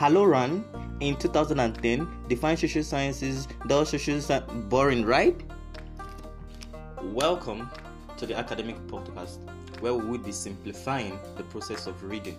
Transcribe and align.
Halloran 0.00 0.64
in 1.00 1.14
2010 1.14 2.08
defined 2.26 2.58
social 2.58 2.82
sciences, 2.82 3.46
those 3.66 3.90
social 3.90 4.16
sci- 4.16 4.40
boring, 4.70 5.04
right? 5.04 5.38
Welcome 7.02 7.68
to 8.16 8.24
the 8.24 8.34
academic 8.34 8.78
podcast 8.86 9.40
where 9.80 9.92
we 9.92 10.06
will 10.06 10.24
be 10.24 10.32
simplifying 10.32 11.18
the 11.36 11.42
process 11.42 11.86
of 11.86 12.02
reading. 12.02 12.38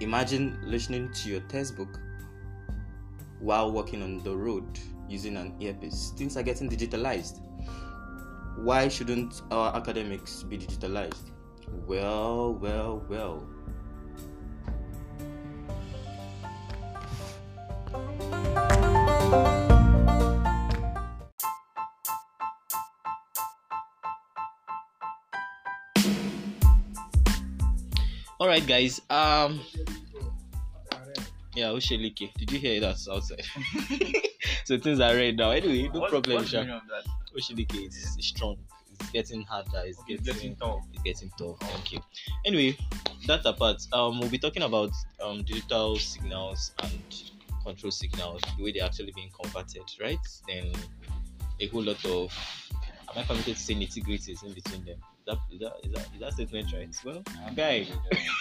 Imagine 0.00 0.58
listening 0.64 1.12
to 1.12 1.28
your 1.28 1.40
textbook 1.40 2.00
while 3.40 3.70
walking 3.70 4.02
on 4.02 4.22
the 4.22 4.34
road 4.34 4.64
using 5.06 5.36
an 5.36 5.54
earpiece. 5.60 6.14
Things 6.16 6.38
are 6.38 6.42
getting 6.42 6.66
digitalized. 6.66 7.42
Why 8.56 8.88
shouldn't 8.88 9.42
our 9.50 9.76
academics 9.76 10.42
be 10.44 10.56
digitalized? 10.56 11.30
Well, 11.86 12.54
well, 12.54 13.04
well. 13.06 13.46
All 28.38 28.46
right, 28.48 28.66
guys. 28.66 29.00
Um, 29.08 29.60
yeah, 31.54 31.66
Oshelike. 31.68 32.32
Did 32.34 32.52
you 32.52 32.58
hear 32.58 32.80
that 32.80 32.96
outside? 33.10 33.42
so 34.64 34.78
things 34.78 35.00
are 35.00 35.14
red 35.14 35.36
now. 35.36 35.50
Anyway, 35.50 35.88
no 35.92 36.00
What- 36.00 36.10
problem, 36.10 36.36
what's 36.36 36.50
Sha. 36.50 36.58
the 36.60 36.64
meaning 36.66 36.80
of 36.80 36.88
that? 36.88 37.04
Oshelike 37.36 37.86
is 37.88 37.94
is 38.18 38.26
strong. 38.26 38.56
It's 38.98 39.10
getting 39.10 39.42
harder. 39.44 39.82
It's 39.84 39.98
It's 40.08 40.22
getting, 40.22 40.54
getting 40.54 40.56
tough. 40.56 40.84
It's 40.92 41.02
getting 41.02 41.30
tough. 41.38 41.56
Thank 41.60 41.92
you. 41.92 42.00
Anyway, 42.44 42.76
that 43.26 43.44
apart, 43.46 43.82
um, 43.92 44.20
we'll 44.20 44.28
be 44.30 44.38
talking 44.38 44.62
about 44.62 44.90
um 45.22 45.42
digital 45.42 45.96
signals 45.98 46.72
and 46.82 46.92
control 47.64 47.90
signals, 47.90 48.40
the 48.58 48.64
way 48.64 48.72
they're 48.72 48.84
actually 48.84 49.12
being 49.14 49.30
converted, 49.40 49.82
right? 50.00 50.18
Then 50.46 50.72
a 51.60 51.66
whole 51.68 51.82
lot 51.82 52.04
of 52.04 52.32
am 53.10 53.18
I 53.18 53.22
permitted 53.24 53.56
to 53.56 53.62
say 53.62 53.74
nitty 53.74 54.04
gritties 54.04 54.44
in 54.44 54.52
between 54.52 54.84
them? 54.84 54.98
That, 55.26 55.38
is 55.50 55.58
that, 55.58 55.72
is 55.82 55.92
that, 55.92 56.06
is 56.14 56.20
that 56.20 56.32
statement 56.34 56.72
right? 56.72 57.00
Well, 57.04 57.22
guy. 57.56 57.88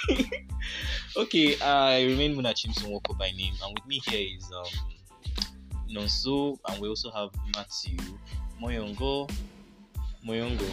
okay, 1.17 1.59
I 1.59 2.03
remain 2.03 2.35
Munachim 2.35 2.75
Sonwoko 2.75 3.17
by 3.17 3.31
name, 3.31 3.53
and 3.63 3.73
with 3.73 3.87
me 3.87 3.99
here 4.05 4.27
is 4.37 4.51
um 4.55 4.65
Nonso, 5.89 6.59
and 6.67 6.79
we 6.79 6.87
also 6.87 7.09
have 7.09 7.29
Matthew 7.55 7.97
Moyongo. 8.61 9.27
Moyongo. 10.23 10.69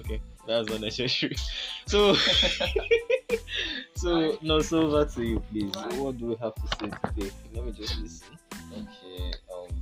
Okay, 0.00 0.20
that's 0.46 0.68
not 0.68 0.80
necessary. 0.82 1.36
So, 1.86 2.14
so 3.94 4.36
Nonso, 4.42 4.84
over 4.84 5.04
to 5.06 5.24
you, 5.24 5.40
please. 5.50 5.72
What 5.98 6.18
do 6.18 6.26
we 6.26 6.36
have 6.36 6.54
to 6.54 6.62
say 6.78 6.90
today? 7.08 7.30
Let 7.54 7.64
me 7.64 7.72
just 7.72 7.98
listen. 8.00 8.38
Okay, 8.72 9.32
um, 9.54 9.80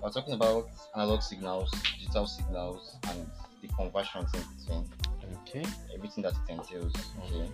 we're 0.00 0.10
talking 0.10 0.34
about 0.34 0.68
analog 0.94 1.22
signals, 1.22 1.72
digital 1.98 2.26
signals, 2.26 2.96
and 3.08 3.26
the 3.66 3.74
conversions 3.74 4.30
in 4.34 4.42
between, 4.56 4.84
Okay. 5.42 5.64
everything 5.94 6.22
that 6.24 6.34
it 6.34 6.52
entails. 6.52 6.92
Okay. 7.24 7.50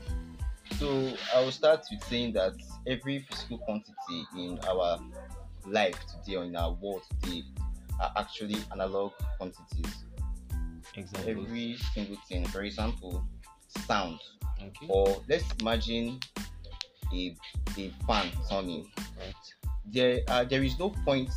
So 0.79 1.13
I 1.35 1.41
will 1.41 1.53
start 1.53 1.85
with 1.91 2.03
saying 2.05 2.33
that 2.35 2.55
every 2.87 3.21
physical 3.21 3.59
quantity 3.59 4.27
in 4.37 4.59
our 4.69 4.99
life 5.67 5.99
today 6.07 6.37
or 6.37 6.45
in 6.45 6.57
our 6.57 6.73
world 6.73 7.03
today 7.23 7.43
are 8.01 8.13
actually 8.17 8.57
analog 8.73 9.13
quantities. 9.37 10.05
Example. 10.97 11.31
Every 11.31 11.77
single 11.95 12.17
thing, 12.29 12.45
for 12.47 12.63
example, 12.63 13.25
sound, 13.87 14.19
Okay. 14.61 14.87
or 14.89 15.23
let's 15.29 15.45
imagine 15.61 16.19
a 17.15 17.37
a 17.79 17.93
fan 18.07 18.31
turning. 18.49 18.87
Right. 19.19 19.35
there 19.87 20.21
uh, 20.29 20.45
there 20.45 20.63
is 20.63 20.79
no 20.79 20.91
point 21.05 21.31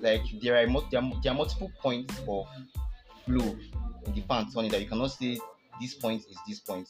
like 0.00 0.22
there 0.42 0.54
are, 0.56 0.66
there 0.90 1.00
are 1.02 1.12
there 1.22 1.32
are 1.32 1.34
multiple 1.34 1.70
points 1.82 2.14
of 2.28 2.46
flow 3.24 3.56
in 4.10 4.20
the 4.20 4.26
fan 4.26 4.46
turning 4.52 4.70
that 4.70 4.80
you 4.80 4.88
cannot 4.88 5.10
say 5.10 5.38
this 5.80 5.94
point 5.94 6.22
is 6.30 6.36
this 6.48 6.60
point 6.60 6.88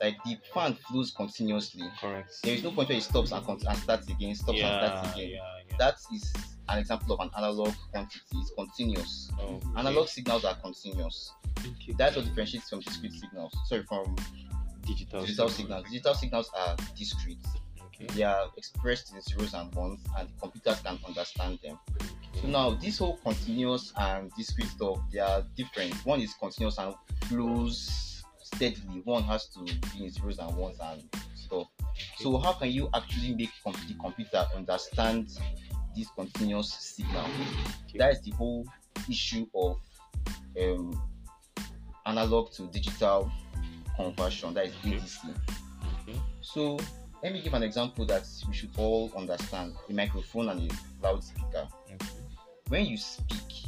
like 0.00 0.16
the 0.24 0.36
fan 0.54 0.74
flows 0.74 1.10
continuously 1.12 1.84
Correct. 2.00 2.32
there 2.42 2.54
is 2.54 2.62
no 2.62 2.70
point 2.70 2.88
where 2.88 2.98
it 2.98 3.02
stops 3.02 3.32
and, 3.32 3.44
con- 3.44 3.60
and 3.68 3.78
starts 3.78 4.08
again 4.08 4.34
stops 4.34 4.60
and 4.60 4.68
starts 4.88 5.12
again 5.16 5.30
yeah, 5.30 5.36
yeah. 5.70 5.76
that 5.78 5.94
is 6.12 6.32
an 6.68 6.78
example 6.78 7.14
of 7.14 7.20
an 7.20 7.30
analog 7.36 7.72
quantity 7.90 8.20
it's 8.34 8.52
continuous 8.56 9.30
Oh, 9.40 9.56
okay. 9.56 9.66
analog 9.76 10.08
signals 10.08 10.44
are 10.44 10.54
continuous 10.56 11.32
Okay. 11.60 11.94
that's 11.98 12.16
what 12.16 12.24
differentiates 12.24 12.70
from 12.70 12.80
discrete 12.80 13.12
signals 13.12 13.52
sorry 13.66 13.82
from 13.84 14.16
digital. 14.86 15.20
digital 15.22 15.48
signals 15.48 15.84
digital 15.90 16.14
signals 16.14 16.50
are 16.56 16.76
discrete 16.96 17.38
Okay. 17.94 18.06
they 18.14 18.22
are 18.22 18.46
expressed 18.56 19.12
in 19.14 19.20
zeros 19.20 19.54
and 19.54 19.74
ones 19.74 20.00
and 20.18 20.28
the 20.28 20.32
computers 20.40 20.80
can 20.80 20.98
understand 21.06 21.58
them 21.62 21.78
So 22.40 22.48
now 22.48 22.70
this 22.70 22.98
whole 22.98 23.18
continuous 23.18 23.92
and 23.98 24.30
discrete 24.36 24.68
stuff, 24.68 24.98
they 25.12 25.18
are 25.20 25.42
different. 25.56 25.94
One 26.04 26.20
is 26.20 26.34
continuous 26.34 26.78
and 26.78 26.94
flows 27.24 28.24
steadily. 28.42 29.02
One 29.04 29.22
has 29.24 29.46
to 29.48 29.62
be 29.62 29.78
in 30.04 30.10
zeros 30.10 30.38
and 30.38 30.56
ones 30.56 30.78
and 30.82 31.02
stuff. 31.34 31.68
So 32.18 32.38
how 32.38 32.54
can 32.54 32.70
you 32.70 32.88
actually 32.94 33.34
make 33.34 33.50
the 33.64 33.94
computer 34.00 34.46
understand 34.56 35.28
this 35.94 36.08
continuous 36.16 36.72
signal? 36.72 37.26
That 37.96 38.12
is 38.12 38.22
the 38.22 38.32
whole 38.32 38.66
issue 39.08 39.46
of 39.54 39.76
um, 40.60 41.00
analog 42.06 42.52
to 42.52 42.66
digital 42.68 43.30
conversion. 43.96 44.54
That 44.54 44.66
is 44.66 44.74
Okay. 44.84 44.96
ADC. 44.96 45.36
Okay. 46.08 46.20
So 46.40 46.78
let 47.22 47.32
me 47.32 47.40
give 47.40 47.54
an 47.54 47.62
example 47.62 48.04
that 48.06 48.26
we 48.48 48.54
should 48.54 48.70
all 48.76 49.12
understand: 49.16 49.74
a 49.88 49.92
microphone 49.92 50.48
and 50.48 50.70
a 50.70 50.74
loudspeaker 51.02 51.68
Okay. 51.92 52.06
when 52.68 52.86
you 52.86 52.96
speak, 52.96 53.64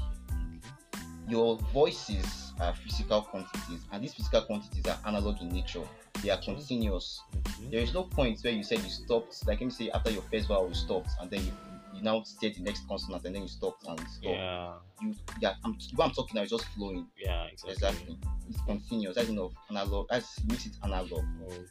your 1.29 1.59
voices 1.73 2.53
are 2.61 2.75
physical 2.75 3.23
quantities, 3.23 3.81
and 3.93 4.03
these 4.03 4.15
physical 4.15 4.43
quantities 4.43 4.87
are 4.87 4.99
analog 5.07 5.41
in 5.41 5.49
nature. 5.49 5.83
They 6.23 6.31
are 6.31 6.41
continuous. 6.41 7.21
Okay. 7.37 7.71
There 7.71 7.81
is 7.81 7.93
no 7.95 8.05
point 8.05 8.41
where 8.43 8.53
you 8.53 8.63
said 8.63 8.79
you 8.79 8.91
stopped, 8.91 9.47
like 9.47 9.61
let 9.61 9.67
me 9.67 9.71
say 9.71 9.91
after 9.91 10.11
your 10.11 10.23
first 10.23 10.49
vowel 10.49 10.69
you 10.69 10.75
stopped, 10.75 11.11
and 11.21 11.31
then 11.31 11.45
you 11.45 11.53
you 11.95 12.03
now 12.03 12.23
said 12.25 12.55
the 12.57 12.63
next 12.63 12.89
consonant, 12.89 13.25
and 13.25 13.35
then 13.35 13.43
you 13.43 13.49
stopped 13.49 13.87
and 13.87 13.99
stopped. 14.01 14.25
Yeah. 14.25 14.73
You 15.01 15.15
yeah, 15.41 15.55
I'm, 15.65 15.77
what 15.95 16.07
I'm 16.09 16.15
talking 16.15 16.35
now 16.35 16.43
is 16.43 16.51
just 16.51 16.65
flowing. 16.77 17.07
Yeah. 17.17 17.45
Exactly. 17.45 17.73
Exactly. 17.73 18.19
It's 18.49 18.61
continuous. 18.63 19.17
That's 19.17 19.29
enough 19.29 19.53
analog. 19.71 20.09
That 20.09 20.25
makes 20.49 20.67
it 20.67 20.73
analog. 20.83 21.25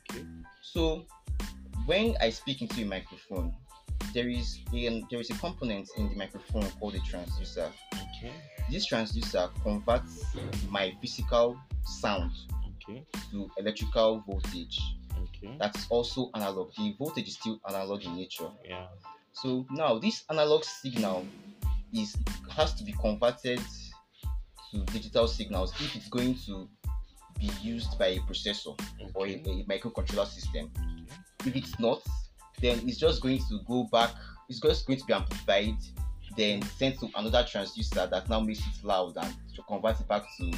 Okay. 0.10 0.26
So 0.62 1.06
when 1.86 2.16
I 2.22 2.30
speak 2.30 2.62
into 2.62 2.82
a 2.82 2.86
microphone, 2.86 3.54
there 4.14 4.30
is 4.30 4.60
a 4.74 4.88
um, 4.88 5.08
there 5.10 5.20
is 5.20 5.30
a 5.30 5.36
component 5.36 5.90
in 5.98 6.10
the 6.10 6.16
microphone 6.16 6.70
called 6.80 6.96
a 6.96 7.00
transducer. 7.00 7.72
Okay. 7.94 8.32
This 8.70 8.90
transducer 8.90 9.50
converts 9.64 10.24
my 10.70 10.94
physical 11.02 11.58
sound 11.86 12.32
Okay. 12.90 13.06
to 13.32 13.50
electrical 13.58 14.24
voltage. 14.28 14.80
Okay. 15.18 15.56
That's 15.60 15.88
also 15.90 16.30
analog. 16.36 16.72
The 16.78 16.96
voltage 17.00 17.28
is 17.28 17.36
still 17.36 17.60
analog 17.68 18.04
in 18.04 18.16
nature. 18.16 18.50
Yeah. 18.68 18.88
So 19.34 19.66
now 19.72 19.98
this 20.00 20.24
analog 20.30 20.64
signal 20.64 21.26
is 21.94 22.16
has 22.50 22.74
to 22.76 22.84
be 22.84 22.94
converted 22.94 23.60
to 24.72 24.84
digital 24.92 25.28
signals 25.28 25.74
if 25.80 25.96
it's 25.96 26.10
going 26.10 26.36
to 26.46 26.68
be 27.40 27.50
used 27.62 27.98
by 27.98 28.08
a 28.08 28.20
processor 28.20 28.80
or 29.14 29.28
a, 29.28 29.34
a 29.34 29.66
microcontroller 29.70 30.28
system. 30.28 30.72
If 31.46 31.56
it's 31.56 31.80
not, 31.80 32.02
then 32.62 32.82
it's 32.88 32.98
just 32.98 33.22
going 33.22 33.40
to 33.50 33.60
go 33.68 33.88
back. 33.92 34.12
It's 34.50 34.60
just 34.60 34.86
going 34.86 35.00
to 35.00 35.06
be 35.06 35.14
amplified, 35.14 35.76
then 36.38 36.62
sent 36.62 37.00
to 37.00 37.10
another 37.16 37.44
transducer 37.44 38.10
that 38.10 38.30
now 38.30 38.40
makes 38.40 38.60
it 38.60 38.84
loud 38.84 39.18
and 39.18 39.34
to 39.56 39.62
convert 39.64 40.00
it 40.00 40.08
back 40.08 40.24
to 40.38 40.52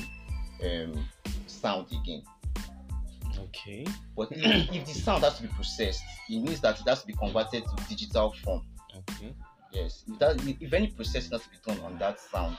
um, 0.63 1.05
sound 1.47 1.87
again. 1.91 2.23
Okay. 3.37 3.85
But 4.15 4.29
if, 4.31 4.73
if 4.73 4.85
the 4.85 4.93
sound 4.93 5.23
has 5.23 5.37
to 5.37 5.43
be 5.43 5.49
processed, 5.49 6.03
it 6.29 6.39
means 6.39 6.61
that 6.61 6.79
it 6.79 6.87
has 6.87 7.01
to 7.01 7.07
be 7.07 7.13
converted 7.13 7.63
to 7.63 7.83
digital 7.89 8.33
form. 8.43 8.61
Okay. 8.95 9.33
Yes, 9.75 10.03
if, 10.07 10.19
that, 10.19 10.41
if 10.61 10.71
any 10.73 10.87
processing 10.87 11.31
has 11.31 11.43
to 11.43 11.49
be 11.49 11.57
done 11.67 11.79
on 11.83 11.97
that 11.99 12.19
sound 12.19 12.57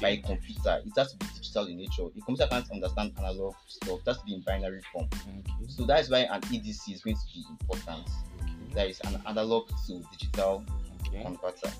by 0.00 0.08
a 0.10 0.16
computer, 0.18 0.80
it 0.84 0.92
has 0.96 1.12
to 1.12 1.18
be 1.18 1.26
digital 1.36 1.66
in 1.66 1.76
nature. 1.76 2.02
A 2.06 2.20
computer 2.22 2.48
can't 2.50 2.68
understand 2.72 3.12
analog 3.18 3.54
stuff, 3.68 4.00
it 4.00 4.06
has 4.06 4.18
to 4.18 4.24
be 4.24 4.34
in 4.34 4.40
binary 4.40 4.80
form. 4.92 5.06
Okay. 5.14 5.42
So 5.68 5.84
that's 5.86 6.10
why 6.10 6.20
an 6.20 6.40
ADC 6.40 6.92
is 6.92 7.02
going 7.02 7.16
to 7.16 7.22
be 7.32 7.44
important. 7.48 8.08
Okay. 8.42 8.74
That 8.74 8.88
is 8.88 9.00
an 9.04 9.20
analog 9.26 9.68
to 9.86 10.02
digital 10.10 10.64
Okay. 11.06 11.22
converter. 11.22 11.70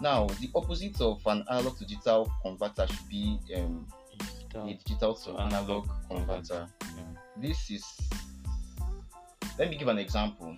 Now, 0.00 0.26
the 0.40 0.48
opposite 0.54 0.98
of 1.02 1.20
an 1.26 1.44
analog 1.50 1.76
to 1.76 1.84
digital 1.84 2.32
converter 2.42 2.86
should 2.86 3.08
be 3.10 3.38
um, 3.56 3.86
Digital. 4.18 4.68
a 4.68 4.72
digital 4.74 5.14
to 5.14 5.30
analog 5.38 5.86
converter. 6.08 6.66
Yeah. 6.80 7.02
This 7.36 7.70
is, 7.70 7.84
let 9.58 9.68
me 9.68 9.76
give 9.76 9.88
an 9.88 9.98
example. 9.98 10.56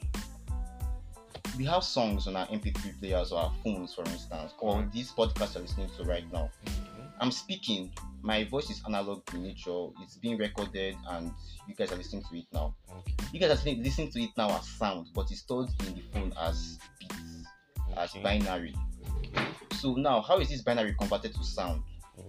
We 1.59 1.65
have 1.67 1.85
songs 1.85 2.27
on 2.27 2.37
our 2.37 2.47
MP3 2.47 2.99
players 2.99 3.31
or 3.33 3.41
our 3.41 3.53
phones, 3.63 3.95
for 3.95 4.03
instance, 4.03 4.55
or 4.59 4.75
mm-hmm. 4.75 4.83
Right. 4.83 4.93
this 4.93 5.13
podcast 5.13 5.55
you're 5.55 5.63
listening 5.63 5.91
to 5.99 6.05
right 6.05 6.25
now. 6.33 6.51
Okay. 6.67 6.77
I'm 7.21 7.31
speaking, 7.31 7.93
my 8.23 8.45
voice 8.45 8.71
is 8.71 8.83
analog 8.87 9.23
in 9.35 9.43
nature, 9.43 9.89
it's 10.03 10.17
being 10.17 10.39
recorded, 10.39 10.97
and 11.11 11.31
you 11.69 11.75
guys 11.75 11.93
are 11.93 11.97
listening 11.97 12.25
to 12.31 12.39
it 12.39 12.47
now. 12.53 12.75
Okay. 12.91 13.15
you 13.33 13.41
guys 13.41 13.51
are 13.51 13.71
listening 13.71 14.11
to 14.11 14.23
it 14.23 14.31
now 14.37 14.57
as 14.57 14.67
sound, 14.67 15.09
but 15.15 15.31
it's 15.31 15.41
stored 15.41 15.69
in 15.87 15.95
the 15.95 16.03
phone 16.13 16.33
as 16.41 16.79
bits, 16.99 17.47
as 17.97 18.13
binary. 18.15 18.75
Okay. 19.19 19.45
So 19.75 19.95
now, 19.95 20.21
how 20.21 20.39
is 20.39 20.49
this 20.49 20.63
binary 20.63 20.95
converted 20.99 21.35
to 21.35 21.45
sound? 21.45 21.83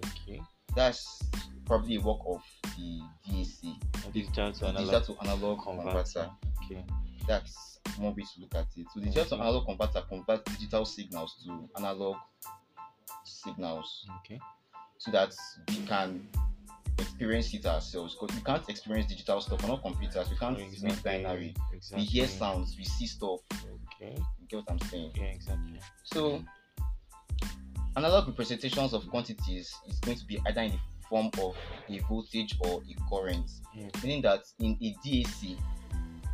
Okay. 0.05 0.41
That's 0.75 1.23
probably 1.65 1.95
a 1.95 2.01
work 2.01 2.19
of 2.27 2.41
the 2.77 3.01
DAC, 3.27 4.13
Digital 4.13 4.51
to 4.51 4.67
analog 4.67 4.91
digital 4.91 5.15
to 5.15 5.21
analog 5.23 5.63
converter. 5.63 5.89
converter. 5.89 6.29
Okay. 6.65 6.83
That's 7.27 7.79
one 7.97 8.15
way 8.15 8.23
to 8.23 8.41
look 8.41 8.55
at 8.55 8.67
it. 8.75 8.87
So 8.93 8.99
the 8.99 9.07
digital 9.07 9.33
Okay. 9.37 9.41
analog 9.43 9.65
converter 9.65 10.01
converts 10.07 10.51
digital 10.57 10.85
signals 10.85 11.35
to 11.45 11.69
analog 11.77 12.17
signals 13.23 14.05
Okay. 14.19 14.39
so 14.97 15.11
that 15.11 15.33
we 15.69 15.77
can 15.85 16.27
experience 16.99 17.53
it 17.53 17.65
ourselves. 17.65 18.15
Because 18.19 18.35
we 18.35 18.41
can't 18.43 18.67
experience 18.69 19.07
digital 19.07 19.41
stuff 19.41 19.63
on 19.63 19.71
our 19.71 19.79
computers. 19.79 20.29
We 20.29 20.37
can't 20.37 20.57
read 20.57 21.03
binary. 21.03 21.53
We 21.95 22.03
hear 22.03 22.27
sounds. 22.27 22.75
We 22.77 22.83
see 22.85 23.07
stuff. 23.07 23.39
Okay. 24.01 24.15
You 24.39 24.47
get 24.47 24.57
what 24.57 24.71
I'm 24.71 24.79
saying? 24.89 25.11
Yeah, 25.15 25.23
exactly. 25.25 25.79
So 26.03 26.43
analog 27.95 28.27
representations 28.27 28.93
of 28.93 29.07
quantities 29.09 29.73
is 29.87 29.99
going 29.99 30.17
to 30.17 30.25
be 30.25 30.39
either 30.47 30.61
in 30.61 30.71
the 30.71 30.79
form 31.09 31.29
of 31.41 31.55
a 31.89 31.99
voltage 31.99 32.55
or 32.61 32.81
a 32.81 33.09
current. 33.09 33.49
Yeah. 33.75 33.89
Meaning 34.01 34.21
that 34.23 34.41
in 34.59 34.77
a 34.81 34.95
DAC, 35.05 35.57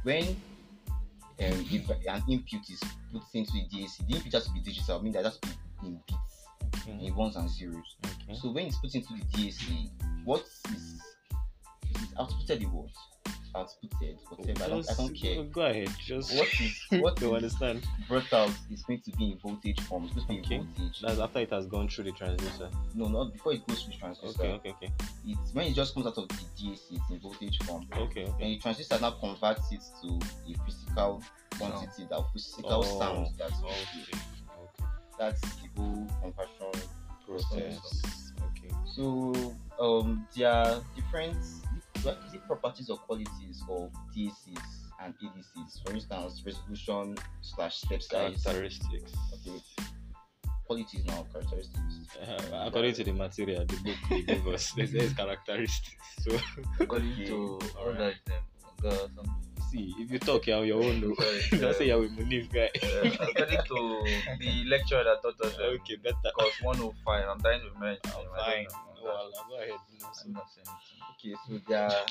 when 0.03 0.23
um, 0.27 1.65
if 1.71 1.89
an 1.89 2.23
input 2.29 2.69
is 2.69 2.79
put 3.11 3.23
into 3.33 3.51
the 3.53 3.63
DAC, 3.71 4.07
the 4.07 4.15
input 4.15 4.33
has 4.33 4.45
to 4.45 4.51
be 4.53 4.59
digital, 4.59 4.99
meaning 4.99 5.13
that 5.13 5.19
it 5.21 5.25
has 5.25 5.37
to 5.39 5.47
be 5.81 5.87
in 5.87 5.99
bits, 6.07 6.83
Okay. 6.87 7.05
in 7.05 7.15
ones 7.15 7.35
and 7.35 7.49
zeros. 7.49 7.95
Okay. 8.05 8.37
So 8.39 8.51
when 8.51 8.67
it's 8.67 8.77
put 8.77 8.93
into 8.93 9.13
the 9.13 9.21
DAC, 9.37 9.89
what 10.25 10.43
is 10.73 11.01
it 11.89 11.97
is 11.97 12.07
outputted 12.15 12.61
in 12.61 12.71
what? 12.71 12.89
Outputted, 13.55 14.17
whatever. 14.29 14.63
I 14.63 14.67
don't, 14.69 14.89
I 14.89 14.93
don't 14.93 15.09
Just 15.13 15.21
care. 15.23 15.43
go- 15.43 15.61
ahead. 15.65 15.89
Just 15.99 16.35
What 16.37 16.47
is 16.61 16.85
what 17.01 17.15
don't 17.15 17.35
understand. 17.35 17.83
brought 18.07 18.31
out 18.31 18.51
is 18.71 18.83
going 18.83 19.01
to 19.01 19.11
be 19.17 19.31
in 19.31 19.37
voltage 19.39 19.79
form. 19.81 20.05
It's 20.05 20.13
going 20.13 20.27
to 20.27 20.33
be 20.49 20.55
Okay. 20.55 20.55
in 20.55 20.67
voltage. 20.73 20.99
That's 21.01 21.19
after 21.19 21.39
it 21.39 21.49
has 21.49 21.65
gone 21.65 21.87
through 21.89 22.03
the 22.05 22.11
transducer. 22.11 22.71
No, 22.93 23.07
not 23.07 23.33
before 23.33 23.53
it 23.53 23.65
goes 23.67 23.81
through 23.83 23.93
the 23.93 23.99
transistor. 23.99 24.43
Okay. 24.43 24.51
Okay. 24.53 24.69
Okay. 24.69 24.93
It's 25.25 25.53
when 25.53 25.65
it 25.67 25.73
just 25.73 25.93
comes 25.95 26.05
out 26.05 26.17
of 26.17 26.27
the 26.27 26.33
DAC, 26.35 26.79
it's 26.91 27.09
in 27.09 27.19
voltage 27.19 27.57
form. 27.63 27.85
Okay. 27.97 28.23
And 28.25 28.39
the 28.39 28.59
transistor 28.59 28.99
now 28.99 29.11
converts 29.11 29.71
it 29.71 29.81
to 30.03 30.19
a 30.47 30.65
physical 30.65 31.23
quantity, 31.57 32.07
that 32.09 32.21
physical 32.33 32.71
Oh, 32.71 32.99
sound 32.99 33.27
that's 33.37 33.53
Okay. 33.59 33.73
Okay. 34.11 34.19
that's 35.17 35.41
the 35.41 35.67
whole 35.75 36.07
conversion 36.21 36.89
Process. 37.25 38.31
Okay. 38.41 38.73
So 38.95 39.33
um, 39.79 40.25
there 40.35 40.51
are 40.51 40.81
different 40.95 41.37
what 42.03 42.19
is 42.27 42.33
it 42.33 42.45
properties 42.47 42.89
or 42.89 42.97
qualities 42.97 43.63
of 43.69 43.91
DACs 44.15 44.67
and 45.01 45.13
ADCs. 45.23 45.81
For 45.85 45.93
instance, 45.93 46.43
resolution 46.45 47.15
slash 47.41 47.77
step 47.77 48.01
size. 48.01 48.43
Characteristics. 48.43 49.13
Okay. 49.47 49.59
Qualities 50.65 51.03
now 51.05 51.25
characteristics. 51.31 51.93
Uh, 52.21 52.63
according 52.67 52.93
to 52.93 53.03
the 53.03 53.13
material, 53.13 53.65
the 53.65 53.75
book 53.77 53.95
they 54.09 54.21
give 54.21 54.47
us, 54.47 54.71
there's, 54.75 54.91
there's 54.91 55.13
characteristics. 55.13 55.95
So 56.19 56.37
According 56.79 57.13
Okay. 57.13 57.25
to 57.27 57.59
Alright. 57.77 57.95
alright. 57.97 58.15
them, 58.83 58.91
something. 59.15 59.33
see, 59.71 59.93
if 59.97 60.11
you 60.11 60.19
talk, 60.19 60.45
you're 60.47 60.57
on 60.59 60.67
your 60.67 60.83
own. 60.83 61.15
Sorry, 61.15 61.41
Don't 61.61 61.75
say 61.75 61.87
you're 61.87 61.99
with 62.01 62.15
Munif 62.17 62.51
guy. 62.53 62.69
uh, 62.83 63.25
according 63.29 63.61
to 63.67 64.05
the 64.39 64.63
lecturer 64.67 65.03
that 65.03 65.21
taught 65.23 65.39
us, 65.47 65.57
uh, 65.59 65.63
okay, 65.79 65.95
better. 65.95 66.15
course 66.37 66.53
105, 66.61 67.23
I'm 67.29 67.37
dying 67.39 67.61
to 67.61 67.67
remember. 67.73 67.99
I'm 68.05 68.25
fine. 68.37 68.67
Oh, 69.01 69.05
well, 69.05 69.31
go 69.49 69.55
ahead. 69.57 69.69
you 69.91 69.99
know, 69.99 70.07
so- 70.13 70.23
I'm 70.25 70.33
not 70.33 70.47
saying 70.49 70.67
anything. 70.67 71.35
Okay, 71.35 71.59
so 71.59 71.61
there 71.67 71.83
are 71.85 72.05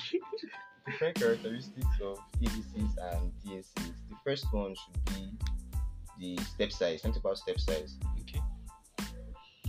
different 0.91 1.15
characteristics 1.19 1.87
of 2.03 2.19
ADCs 2.41 3.13
and 3.13 3.31
DACs. 3.45 3.73
The 3.75 4.15
first 4.23 4.45
one 4.51 4.75
should 4.75 5.05
be 6.19 6.37
the 6.37 6.43
step 6.43 6.71
size. 6.71 7.01
Think 7.01 7.15
about 7.15 7.37
step 7.37 7.59
size. 7.59 7.97
Okay. 8.21 8.41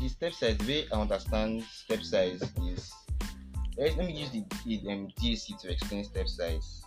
The 0.01 0.09
step 0.09 0.33
size, 0.33 0.57
the 0.59 0.67
way 0.67 0.87
I 0.93 1.01
understand 1.01 1.63
step 1.65 2.03
size 2.03 2.43
is 2.65 2.93
let 3.77 3.97
let 3.97 4.07
me 4.07 4.13
use 4.21 4.31
the, 4.31 4.45
the 4.67 4.91
um, 4.93 5.09
DAC 5.21 5.59
to 5.61 5.71
explain 5.71 6.05
step 6.05 6.29
size. 6.29 6.83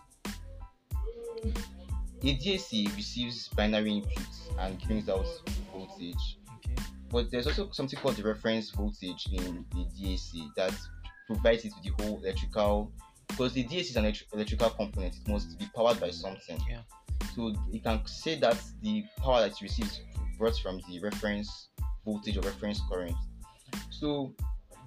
A 2.23 2.37
DAC 2.37 2.95
receives 2.95 3.49
binary 3.49 3.91
inputs 4.01 4.57
and 4.59 4.79
brings 4.87 5.09
out 5.09 5.25
voltage. 5.73 6.32
But 7.13 7.29
there's 7.29 7.45
also 7.45 7.69
something 7.71 7.99
called 7.99 8.15
the 8.15 8.23
reference 8.23 8.71
voltage 8.71 9.27
in 9.31 9.63
the 9.71 9.85
DAC 10.01 10.53
that 10.55 10.73
provides 11.27 11.63
it 11.63 11.71
with 11.75 11.95
the 11.95 12.03
whole 12.03 12.17
electrical 12.17 12.91
because 13.27 13.53
the 13.53 13.63
DAC 13.65 13.81
is 13.81 13.95
an 13.95 14.05
electri- 14.05 14.33
electrical 14.33 14.69
component, 14.71 15.15
it 15.15 15.27
must 15.27 15.57
be 15.59 15.67
powered 15.75 15.99
by 15.99 16.09
something. 16.09 16.59
Yeah. 16.67 16.81
So 17.35 17.53
you 17.71 17.79
can 17.81 18.05
say 18.07 18.39
that 18.39 18.57
the 18.81 19.05
power 19.17 19.41
that 19.41 19.51
it 19.51 19.61
receives 19.61 20.01
brought 20.39 20.57
from 20.57 20.81
the 20.89 20.99
reference 21.01 21.69
voltage 22.03 22.35
or 22.35 22.41
reference 22.41 22.81
current. 22.91 23.15
So 23.91 24.33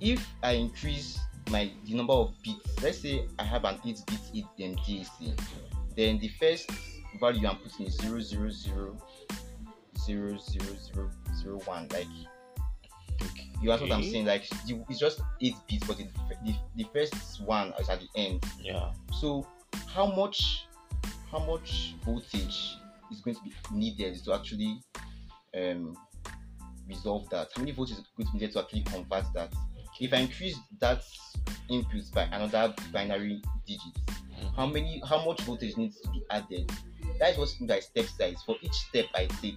if 0.00 0.26
I 0.42 0.52
increase 0.52 1.20
my 1.50 1.70
the 1.84 1.94
number 1.94 2.12
of 2.12 2.34
bits, 2.42 2.82
let's 2.82 2.98
say 2.98 3.24
I 3.38 3.44
have 3.44 3.64
an 3.64 3.78
8 3.84 3.98
bit 4.06 4.44
um, 4.66 4.76
DAC, 4.84 5.40
then 5.96 6.18
the 6.18 6.28
first 6.40 6.68
value 7.20 7.46
I'm 7.46 7.56
putting 7.56 7.86
is 7.86 7.96
0, 7.98 8.18
0, 10.06 10.38
0, 10.38 10.38
0, 10.38 10.38
0, 10.58 10.76
0, 10.94 11.10
0, 11.42 11.58
1. 11.64 11.88
Like 11.92 12.06
Okay. 13.22 13.50
you 13.62 13.72
ask 13.72 13.80
what 13.82 13.92
I'm 13.92 14.02
saying, 14.02 14.26
like 14.26 14.46
it's 14.88 14.98
just 14.98 15.20
8 15.40 15.54
bits, 15.68 15.86
but 15.86 15.96
the, 15.96 16.06
the, 16.44 16.54
the 16.76 16.84
first 16.92 17.40
one 17.42 17.72
is 17.80 17.88
at 17.88 18.00
the 18.00 18.08
end. 18.14 18.44
Yeah. 18.60 18.92
So 19.20 19.46
how 19.88 20.06
much 20.06 20.66
how 21.30 21.38
much 21.40 21.94
voltage 22.04 22.76
is 23.10 23.20
going 23.24 23.36
to 23.36 23.42
be 23.42 23.52
needed 23.72 24.22
to 24.24 24.34
actually 24.34 24.80
um 25.56 25.96
resolve 26.88 27.28
that? 27.30 27.48
How 27.54 27.62
many 27.62 27.72
voltage 27.72 27.96
is 27.96 28.04
going 28.16 28.26
to 28.26 28.32
be 28.32 28.38
needed 28.38 28.52
to 28.52 28.60
actually 28.60 28.82
convert 28.82 29.24
that? 29.34 29.52
If 29.98 30.12
I 30.12 30.18
increase 30.18 30.58
that 30.80 31.02
input 31.70 32.02
by 32.12 32.24
another 32.24 32.74
binary 32.92 33.40
digit, 33.66 33.96
how 34.54 34.66
many 34.66 35.00
how 35.08 35.24
much 35.24 35.40
voltage 35.42 35.76
needs 35.78 36.00
to 36.02 36.10
be 36.10 36.22
added? 36.30 36.70
That 37.18 37.32
is 37.32 37.38
what's 37.38 37.58
meant 37.60 37.70
by 37.70 37.80
step 37.80 38.04
size. 38.04 38.42
For 38.44 38.56
each 38.60 38.74
step 38.74 39.06
I 39.14 39.24
take 39.40 39.56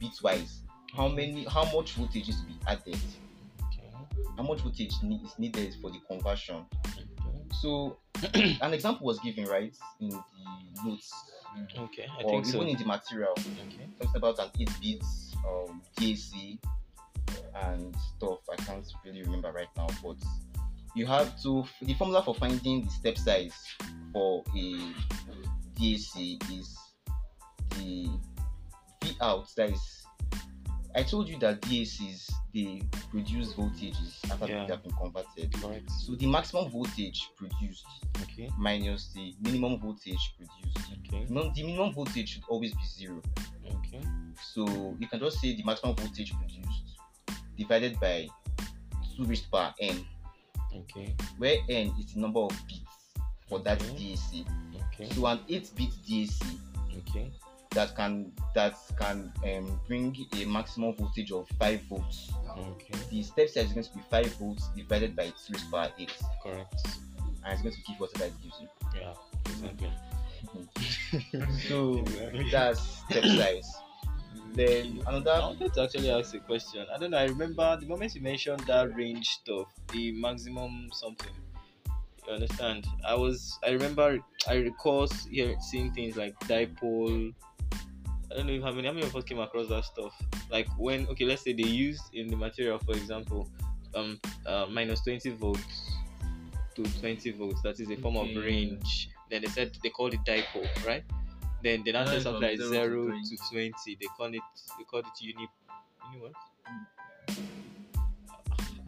bitwise, 0.00 0.58
how 0.96 1.08
many 1.08 1.44
how 1.44 1.64
much 1.74 1.92
voltage 1.92 2.26
needs 2.26 2.40
to 2.40 2.46
be 2.46 2.54
added? 2.66 2.98
Okay. 3.72 3.90
How 4.36 4.42
much 4.42 4.60
voltage 4.60 4.92
ne- 5.02 5.20
is 5.24 5.38
needed 5.38 5.76
for 5.80 5.90
the 5.90 5.98
conversion? 6.08 6.64
Okay. 6.86 7.04
So 7.60 7.98
an 8.34 8.74
example 8.74 9.06
was 9.06 9.18
given 9.20 9.44
right 9.44 9.76
in 10.00 10.10
the 10.10 10.22
notes 10.84 11.12
Okay. 11.76 12.06
I 12.10 12.22
or 12.22 12.30
think 12.30 12.46
even 12.48 12.60
so. 12.60 12.66
in 12.66 12.78
the 12.78 12.84
material. 12.84 13.32
Okay. 13.32 13.88
Talks 14.00 14.14
about 14.14 14.38
an 14.38 14.50
8 14.60 14.70
bits 14.80 15.34
um, 15.46 15.82
DAC 15.98 16.58
and 17.54 17.94
stuff. 18.16 18.40
I 18.50 18.56
can't 18.56 18.86
really 19.04 19.22
remember 19.22 19.52
right 19.52 19.68
now, 19.76 19.86
but 20.02 20.16
you 20.94 21.06
have 21.06 21.40
to 21.42 21.64
the 21.82 21.94
formula 21.94 22.22
for 22.22 22.34
finding 22.34 22.84
the 22.84 22.90
step 22.90 23.18
size 23.18 23.54
for 24.12 24.44
a 24.56 24.92
DAC 25.78 26.42
is 26.52 26.76
the 27.70 28.08
out. 29.20 29.48
That 29.56 29.70
is, 29.70 30.04
I 30.94 31.02
told 31.02 31.28
you 31.28 31.38
that 31.40 31.60
DACs 31.62 32.30
they 32.54 32.82
produce 33.10 33.52
voltages 33.52 34.24
after 34.30 34.46
Yeah. 34.48 34.66
they 34.66 34.72
have 34.72 34.82
been 34.82 34.92
converted. 34.92 35.52
Correct. 35.54 35.90
So 35.90 36.14
the 36.14 36.26
maximum 36.26 36.70
voltage 36.70 37.28
produced 37.36 37.84
Okay. 38.22 38.50
minus 38.58 39.12
the 39.12 39.34
minimum 39.40 39.78
voltage 39.80 40.34
produced. 40.36 40.92
Okay. 41.06 41.24
The 41.26 41.62
minimum 41.62 41.92
voltage 41.92 42.28
should 42.30 42.44
always 42.48 42.72
be 42.72 42.84
zero. 42.96 43.22
Okay. 43.66 44.00
So 44.54 44.96
you 44.98 45.06
can 45.08 45.20
just 45.20 45.40
say 45.40 45.54
the 45.54 45.62
maximum 45.64 45.94
voltage 45.96 46.32
produced 46.32 46.84
divided 47.56 47.98
by 48.00 48.28
2 49.16 49.24
raised 49.24 49.44
to 49.44 49.50
power 49.50 49.74
n, 49.80 50.06
Okay. 50.74 51.14
where 51.38 51.58
n 51.68 51.92
is 51.98 52.14
the 52.14 52.20
number 52.20 52.40
of 52.40 52.50
bits 52.66 52.80
for 53.48 53.58
that 53.60 53.82
Okay. 53.82 54.14
DAC. 54.14 54.46
Okay. 54.94 55.10
So 55.14 55.26
an 55.26 55.38
8-bit 55.48 55.90
DAC 56.06 56.58
Okay. 56.98 57.30
That 57.70 57.94
can 57.96 58.32
that 58.54 58.74
can 58.98 59.32
um, 59.44 59.80
bring 59.86 60.16
a 60.40 60.44
maximum 60.44 60.94
voltage 60.94 61.32
of 61.32 61.48
5 61.58 61.80
volts. 61.82 62.30
Okay. 62.56 62.94
The 63.10 63.22
step 63.22 63.48
size 63.48 63.66
is 63.66 63.72
going 63.72 63.84
to 63.84 63.94
be 63.94 64.02
5 64.10 64.26
volts 64.34 64.68
divided 64.76 65.14
by 65.14 65.26
2 65.26 65.32
raised 65.52 65.64
to 65.64 65.70
power 65.70 65.88
8, 65.98 66.12
Correct. 66.42 66.86
and 67.44 67.52
it's 67.52 67.62
going 67.62 67.74
to 67.74 67.80
give 67.86 68.00
whatever 68.00 68.24
it 68.24 68.32
gives 68.42 68.60
you. 68.60 68.68
Yeah. 69.00 69.14
Exactly. 69.46 69.90
So 71.68 72.04
that's 72.50 72.80
step 72.80 73.24
size. 73.24 73.70
Then 74.54 75.02
another. 75.06 75.30
I 75.30 75.38
wanted 75.40 75.72
to 75.74 75.82
actually 75.82 76.10
ask 76.10 76.34
a 76.34 76.40
question. 76.40 76.86
I 76.92 76.98
don't 76.98 77.10
know. 77.10 77.18
I 77.18 77.24
remember 77.24 77.76
the 77.78 77.86
moment 77.86 78.14
you 78.14 78.22
mentioned 78.22 78.60
that 78.66 78.94
range 78.96 79.28
stuff, 79.28 79.68
the 79.92 80.12
maximum 80.12 80.88
something. 80.92 81.32
You 82.26 82.34
understand? 82.34 82.86
I 83.06 83.14
was. 83.14 83.58
I 83.64 83.70
remember. 83.70 84.18
I 84.48 84.54
recall 84.54 85.08
here 85.30 85.54
seeing 85.60 85.92
things 85.92 86.16
like 86.16 86.38
dipole. 86.40 87.34
I 88.30 88.34
don't 88.36 88.46
know 88.46 88.52
if 88.52 88.62
how 88.62 88.72
many, 88.72 88.86
how 88.86 88.92
many 88.92 89.06
of 89.06 89.14
us 89.16 89.24
came 89.24 89.38
across 89.38 89.68
that 89.68 89.84
stuff. 89.84 90.12
Like 90.50 90.68
when 90.78 91.06
okay, 91.08 91.24
let's 91.24 91.42
say 91.42 91.52
they 91.52 91.62
used 91.68 92.02
in 92.14 92.28
the 92.28 92.36
material, 92.36 92.78
for 92.78 92.92
example, 92.92 93.48
um, 93.94 94.20
uh, 94.46 94.66
minus 94.70 95.00
twenty 95.02 95.30
volts 95.30 95.92
to 96.74 96.82
twenty 97.00 97.30
volts. 97.32 97.62
That 97.62 97.80
is 97.80 97.90
a 97.90 97.96
form 97.96 98.16
of 98.16 98.28
range 98.36 99.08
Then 99.30 99.42
they 99.42 99.48
said 99.48 99.76
they 99.82 99.88
called 99.90 100.14
it 100.14 100.20
dipole, 100.26 100.68
right? 100.86 101.04
Then 101.62 101.82
they 101.84 101.92
now 101.92 102.00
Yeah, 102.00 102.06
said 102.06 102.14
it's 102.16 102.24
something 102.24 102.42
like 102.42 102.58
zero 102.58 102.70
zero 102.70 103.06
to 103.10 103.36
to 103.36 103.50
20. 103.50 103.72
They 104.00 104.06
call 104.16 104.26
it 104.26 104.42
they 104.78 104.84
called 104.84 105.06
it 105.06 105.20
uni 105.22 105.48
uni 106.12 106.22
what? 106.22 106.32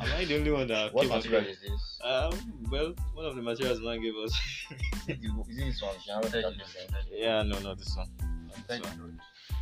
Am 0.00 0.08
I 0.16 0.24
the 0.24 0.36
only 0.36 0.50
one 0.50 0.66
that 0.68 0.94
What 0.94 1.02
came 1.02 1.10
material 1.16 1.40
across? 1.42 1.56
is 1.56 1.60
this? 1.62 1.98
Um, 2.02 2.68
well, 2.70 2.94
one 3.14 3.26
of 3.26 3.36
the 3.36 3.42
materials 3.42 3.80
man 3.80 4.00
gave 4.00 4.14
us. 4.16 4.32
Is 4.70 5.08
it 5.08 5.20
the- 5.22 5.44
is 5.50 5.58
it 5.58 5.64
this 5.64 5.82
one? 5.82 5.94
General 6.06 6.24
Inside 6.26 6.40
data 6.42 6.48
it, 6.48 6.66
set? 6.66 6.84
inside 6.86 7.04
it. 7.12 7.18
yeah, 7.20 7.42
no, 7.42 7.58
not 7.60 7.78
this 7.78 7.94
one. 7.96 8.08
Inside 8.56 8.82
the 8.82 8.88
one. 8.88 9.20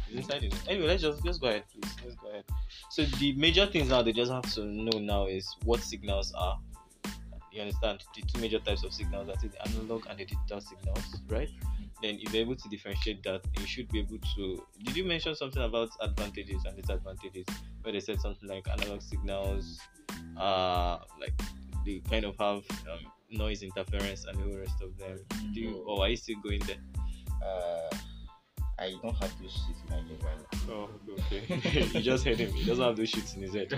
It's 0.09 0.17
inside 0.17 0.45
it. 0.45 0.55
Anyway, 0.69 0.87
let's 0.87 1.03
just 1.03 1.25
let's 1.25 1.39
go 1.39 1.49
ahead, 1.49 1.65
please. 1.73 1.95
Let's 2.05 2.17
go 2.17 2.29
ahead. 2.31 2.45
So 2.91 3.05
the 3.05 3.33
major 3.33 3.67
things 3.67 3.89
now 3.89 4.03
they 4.03 4.13
just 4.13 4.33
have 4.33 4.51
to 4.55 4.65
know 4.65 4.99
now 4.99 5.27
is 5.27 5.47
what 5.65 5.81
signals 5.81 6.33
are. 6.35 6.59
You 7.53 7.63
understand 7.63 8.05
the 8.15 8.23
two 8.23 8.41
major 8.41 8.59
types 8.59 8.85
of 8.85 8.93
signals 8.93 9.27
that 9.29 9.43
is 9.45 9.53
the 9.53 9.69
analog 9.69 10.07
and 10.09 10.19
the 10.19 10.25
digital 10.25 10.61
signals, 10.61 11.05
right? 11.29 11.49
Then 12.03 12.19
if 12.21 12.33
you're 12.33 12.43
able 12.43 12.57
to 12.57 12.69
differentiate 12.69 13.23
that, 13.25 13.41
you 13.59 13.67
should 13.67 13.89
be 13.89 14.01
able 14.01 14.19
to. 14.37 14.65
Did 14.85 14.97
you 14.97 15.05
mention 15.05 15.35
something 15.35 15.63
about 15.63 15.91
advantages 16.01 16.65
and 16.65 16.77
disadvantages? 16.77 17.47
Where 17.83 17.93
they 17.93 18.01
said 18.01 18.21
something 18.21 18.49
like 18.49 18.69
analog 18.69 19.03
signals, 19.03 19.81
uh, 20.37 20.99
like 21.21 21.33
they 21.85 22.01
kind 22.09 22.25
of 22.25 22.37
have 22.39 22.63
um, 22.91 23.11
noise 23.31 23.63
interference 23.63 24.27
and 24.27 24.39
the 24.39 24.59
rest 24.59 24.81
of 24.83 24.97
them. 24.99 25.19
Do 25.53 25.61
you, 25.61 25.85
or 25.87 26.03
are 26.03 26.09
you 26.09 26.17
still 26.17 26.39
going 26.43 26.61
there? 26.61 26.77
Uh, 27.45 27.97
I 28.79 28.95
don't 29.03 29.15
have 29.17 29.33
those 29.41 29.53
shit 29.53 29.77
in 29.83 29.91
my 29.91 29.97
head 29.97 30.25
right 30.25 30.69
now. 30.69 30.73
Oh, 30.73 30.89
okay. 31.33 31.89
you 31.99 32.01
just 32.01 32.25
heard 32.25 32.39
him. 32.39 32.53
He 32.53 32.65
doesn't 32.65 32.85
have 32.85 32.97
those 32.97 33.09
shit 33.09 33.35
in 33.35 33.43
his 33.43 33.55
head. 33.55 33.75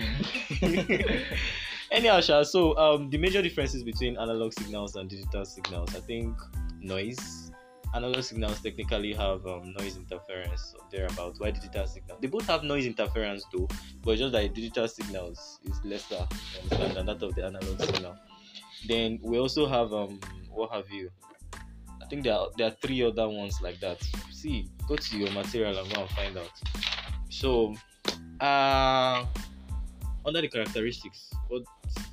Anyhow, 1.91 2.21
Sha, 2.21 2.43
so 2.43 2.77
um, 2.77 3.11
the 3.11 3.19
major 3.19 3.43
differences 3.43 3.83
between 3.83 4.17
analog 4.19 4.53
signals 4.53 4.97
and 4.97 5.09
digital 5.09 5.45
signals, 5.45 5.95
I 5.97 6.01
think 6.01 6.37
noise. 6.81 7.51
Analog 7.95 8.23
signals 8.23 8.61
technically 8.61 9.13
have 9.15 9.45
um, 9.47 9.75
noise 9.77 9.97
interference 9.97 10.75
or 10.79 10.87
thereabout. 10.93 11.35
Why 11.39 11.51
digital 11.51 11.87
signals? 11.87 12.21
They 12.21 12.29
both 12.29 12.47
have 12.47 12.63
noise 12.63 12.87
interference 12.87 13.45
though, 13.53 13.69
but 14.05 14.19
just 14.19 14.33
that 14.33 14.55
digital 14.55 14.87
signals 14.87 15.59
is 15.65 15.81
lesser 15.83 16.29
than 16.69 17.07
that 17.07 17.23
of 17.23 17.35
the 17.35 17.47
analog 17.47 17.81
signal. 17.81 18.17
Then 18.87 19.19
we 19.23 19.39
also 19.39 19.67
have 19.67 19.93
um, 19.93 20.21
what 20.51 20.71
have 20.71 20.89
you? 20.91 21.11
I 22.11 22.13
think 22.13 22.25
there 22.25 22.35
are 22.35 22.49
there 22.59 22.67
are 22.67 22.77
three 22.83 23.05
other 23.05 23.29
ones 23.29 23.61
like 23.63 23.79
that. 23.79 24.03
See, 24.33 24.69
go 24.89 24.97
to 24.97 25.17
your 25.17 25.31
material 25.31 25.79
and 25.79 25.95
go 25.95 26.01
and 26.01 26.11
find 26.11 26.37
out. 26.37 26.51
So, 27.29 27.77
uh, 28.41 29.25
under 30.27 30.41
the 30.41 30.49
characteristics, 30.49 31.31
what 31.47 31.63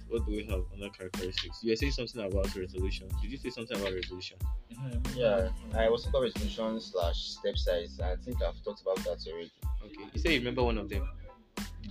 what 0.07 0.23
do 0.27 0.33
we 0.33 0.45
have 0.51 0.61
under 0.71 0.89
characteristics? 0.89 1.63
You 1.63 1.71
were 1.71 1.75
saying 1.75 1.93
something 1.93 2.21
about 2.23 2.55
resolution. 2.55 3.07
Did 3.23 3.31
you 3.31 3.37
say 3.37 3.49
something 3.49 3.75
about 3.75 3.91
resolution? 3.91 4.37
Yeah, 5.15 5.49
I 5.73 5.89
was 5.89 6.03
talking 6.03 6.19
about 6.19 6.35
resolution 6.35 6.79
slash 6.79 7.17
step 7.17 7.57
size. 7.57 7.99
I 7.99 8.17
think 8.17 8.39
I've 8.43 8.63
talked 8.63 8.81
about 8.81 8.97
that 8.97 9.25
already. 9.27 9.51
Okay, 9.83 10.03
you 10.13 10.21
say 10.21 10.33
you 10.33 10.39
remember 10.41 10.63
one 10.63 10.77
of 10.77 10.89
them. 10.89 11.09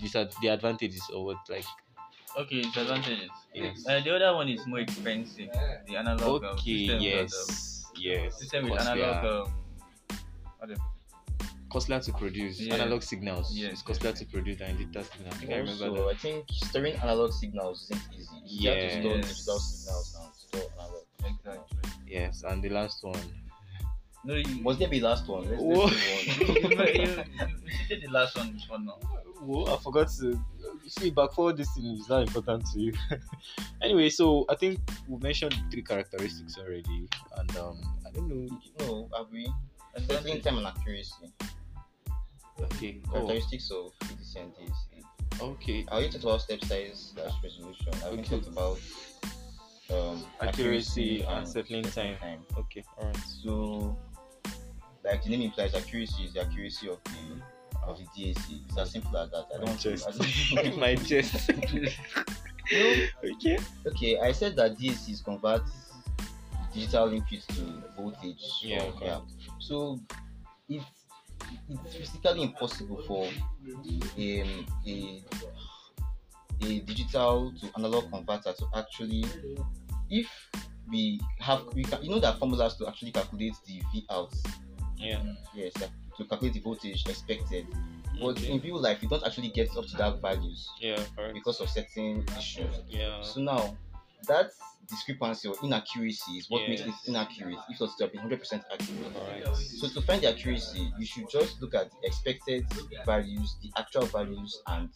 These 0.00 0.14
are 0.14 0.28
the 0.40 0.46
advantages 0.46 1.02
or 1.12 1.25
what? 1.25 1.38
Like, 1.50 1.66
Okay, 2.38 2.60
disadvantages. 2.62 3.30
Yes. 3.54 3.84
Uh, 3.88 4.00
the 4.04 4.14
other 4.14 4.34
one 4.34 4.48
is 4.50 4.66
more 4.66 4.80
expensive. 4.80 5.48
The 5.88 5.96
analog 5.96 6.44
um, 6.44 6.50
okay, 6.50 6.86
system 6.86 7.00
yes, 7.00 7.32
that, 7.32 7.75
yes. 7.98 8.38
system 8.38 8.64
with 8.64 8.78
costlier, 8.78 9.04
analog. 9.04 9.46
Um, 9.46 9.52
how 10.60 10.66
do 10.66 10.72
you 10.72 10.78
put 10.78 10.96
costlier 11.70 12.00
to 12.00 12.12
produce 12.12 12.60
Yeah. 12.60 12.74
analog 12.74 13.02
signals. 13.02 13.52
Yes, 13.54 13.72
it's 13.72 13.82
costlier 13.82 14.12
yes, 14.12 14.20
to 14.20 14.26
produce 14.26 14.58
than 14.58 14.76
digital 14.76 15.04
signal. 15.04 15.32
I 15.32 15.36
think 15.36 15.52
I 15.52 15.56
remember 15.56 15.90
that. 15.90 16.06
I 16.08 16.14
think 16.14 16.46
storing 16.52 16.94
analog 16.96 17.32
signals 17.32 17.90
isn't 17.90 18.02
easy. 18.14 18.36
You 18.46 18.70
have 18.70 18.78
to 18.78 18.90
store 19.00 19.16
Yes. 19.16 19.28
digital 19.28 19.58
signals 19.58 20.16
and 20.20 20.34
store 20.34 20.70
analog. 20.78 21.02
Exactly. 21.24 21.90
Yes, 22.06 22.44
and 22.48 22.62
the 22.62 22.70
last 22.70 23.02
one. 23.02 23.20
No, 24.24 24.34
you, 24.34 24.62
Must 24.62 24.78
there 24.78 24.88
be 24.88 25.00
last 25.00 25.28
one? 25.28 25.44
Let's, 25.48 25.62
let's 25.62 26.38
you, 26.38 26.46
move 26.46 26.68
you, 26.70 26.78
on. 26.78 26.86
you, 26.94 27.48
you 27.64 27.72
cited 27.78 28.02
the 28.02 28.10
last 28.10 28.36
one 28.36 28.52
before 28.52 28.78
now. 28.78 28.98
Whoa, 29.40 29.74
I 29.74 29.76
forgot 29.78 30.08
to 30.18 30.40
see 30.88 31.11
back 31.11 31.33
forward 31.33 31.57
this 31.57 31.73
thing 31.75 31.87
is 31.87 32.09
not 32.09 32.23
important 32.23 32.64
to 32.73 32.81
you. 32.81 32.93
anyway, 33.83 34.09
so 34.09 34.45
I 34.49 34.55
think 34.55 34.78
we 35.09 35.19
mentioned 35.19 35.55
three 35.71 35.83
characteristics 35.83 36.59
already, 36.59 37.09
and 37.38 37.57
um, 37.57 37.81
I 38.07 38.11
don't 38.11 38.28
know. 38.28 38.59
no, 38.81 39.09
have 39.16 39.26
we? 39.31 39.50
Settling 39.99 40.37
Advantage. 40.38 40.45
time 40.45 40.59
and 40.59 40.66
accuracy. 40.66 41.33
Okay. 42.61 43.00
Oh, 43.09 43.12
Characteristics 43.12 43.71
of 43.71 43.93
ADC 44.05 44.37
and 44.37 45.40
okay. 45.40 45.85
I 45.88 45.93
already 45.95 46.11
talked 46.11 46.25
about 46.25 46.40
step 46.43 46.64
size 46.64 47.12
slash 47.14 47.33
resolution. 47.43 47.88
I 47.93 47.97
haven't 47.99 48.21
Okay. 48.21 48.37
talked 48.37 48.49
about 48.49 48.78
um, 49.90 50.25
Accuracy 50.40 51.23
and 51.23 51.47
settling 51.49 51.85
time. 51.85 52.16
time. 52.19 52.40
Okay. 52.59 52.83
All 52.99 53.07
right. 53.07 53.16
So, 53.43 53.97
like 55.05 55.23
the 55.23 55.31
name 55.31 55.43
implies, 55.43 55.75
accuracy 55.75 56.25
is 56.25 56.33
the 56.35 56.43
accuracy 56.43 56.88
of 56.88 56.99
the 57.05 57.40
of 57.87 57.99
the 57.99 58.05
DAC. 58.05 58.61
It's 58.69 58.78
as 58.78 58.90
simple 58.90 59.16
as 59.16 59.31
that. 59.31 59.47
I 59.55 59.64
don't. 59.64 59.78
chest. 59.78 60.09
I 60.09 60.62
don't 60.62 60.78
My 60.78 60.95
chest. 60.97 61.50
okay. 62.73 63.59
okay, 63.87 64.19
I 64.21 64.33
said 64.33 64.57
that 64.57 64.78
DACs 64.78 65.25
convert 65.25 65.62
digital 66.75 67.12
input 67.12 67.40
to 67.49 67.83
voltage. 67.97 68.43
Yeah, 68.62 68.83
or- 68.85 68.88
okay. 68.88 69.16
So 69.61 70.00
it's 70.69 70.85
it's 71.69 71.97
physically 71.97 72.43
impossible 72.43 73.02
for 73.07 73.26
um, 73.26 74.66
a 74.87 75.23
a 76.62 76.81
digital 76.81 77.52
to 77.61 77.71
analog 77.76 78.11
converter 78.11 78.52
to 78.52 78.66
actually 78.75 79.25
if 80.11 80.26
we 80.88 81.21
have 81.40 81.62
we 81.75 81.83
can, 81.85 82.02
you 82.02 82.11
know 82.11 82.19
that 82.21 82.38
formulas 82.38 82.76
to 82.76 82.87
actually 82.88 83.12
calculate 83.12 83.55
the 83.66 83.81
V 83.93 84.07
out 84.11 84.33
Yeah. 84.97 85.21
yes 85.55 85.73
that- 85.75 85.90
to 86.16 86.25
calculate 86.25 86.54
the 86.54 86.61
voltage 86.61 87.06
expected 87.06 87.66
but 88.20 88.28
Okay. 88.38 88.52
in 88.52 88.61
real 88.62 88.80
life 88.80 89.02
you 89.02 89.08
don't 89.08 89.25
actually 89.25 89.49
get 89.50 89.68
up 89.76 89.85
to 89.87 89.96
that 89.96 90.20
values 90.23 90.68
Yeah. 90.80 91.02
Correct. 91.14 91.35
because 91.35 91.61
of 91.61 91.68
certain 91.68 92.25
issues 92.38 92.75
Yeah. 92.88 93.23
so 93.23 93.40
now 93.40 93.76
that 94.26 94.50
discrepancy 94.88 95.49
or 95.49 95.54
inaccuracy 95.62 96.32
is 96.38 96.49
what 96.49 96.66
makes 96.68 96.80
it 96.80 96.94
inaccurate 97.06 97.58
if 97.68 97.75
it 97.75 97.80
was 97.80 97.94
to 97.96 98.06
been 98.08 98.20
100% 98.23 98.62
accurate 98.73 99.14
Correct. 99.14 99.56
so 99.56 99.88
to 99.88 100.00
find 100.00 100.23
the 100.23 100.28
accuracy 100.28 100.90
you 100.99 101.04
should 101.04 101.28
just 101.28 101.61
look 101.61 101.75
at 101.75 101.90
the 101.90 102.06
expected 102.06 102.64
values 103.04 103.56
the 103.62 103.70
actual 103.76 104.06
values 104.06 104.62
and 104.68 104.88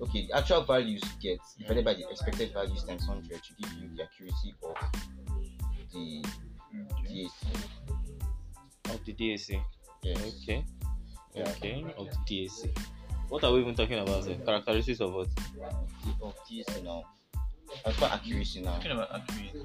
okay 0.00 0.26
the 0.26 0.36
actual 0.36 0.62
values 0.62 1.02
get 1.20 1.38
divided 1.58 1.84
by 1.84 1.94
the 1.94 2.08
expected 2.08 2.52
values 2.52 2.84
times 2.84 3.06
100 3.08 3.42
to 3.42 3.52
give 3.60 3.72
you 3.74 3.88
the 3.96 4.02
accuracy 4.04 4.54
of 4.62 4.74
the 5.92 6.22
DAC 7.04 7.30
Of 8.90 9.04
the 9.04 9.12
DAC. 9.12 9.62
Yes 10.06 10.20
Okay. 10.42 10.64
Yeah. 11.34 11.48
Okay. 11.56 11.84
Of 11.98 12.06
the 12.10 12.18
DAC. 12.46 12.70
What 13.28 13.42
are 13.44 13.52
we 13.52 13.60
even 13.60 13.74
talking 13.74 13.98
about? 13.98 14.24
Then? 14.24 14.44
Characteristics 14.44 15.00
of 15.00 15.12
what? 15.12 15.28
of 16.22 16.34
DAC 16.48 16.82
now 16.84 17.02
as 17.84 17.94
far 17.96 18.10
accuracy 18.12 18.62
now 18.62 18.74
Talking 18.76 18.92
about 18.92 19.10
accuracy. 19.12 19.60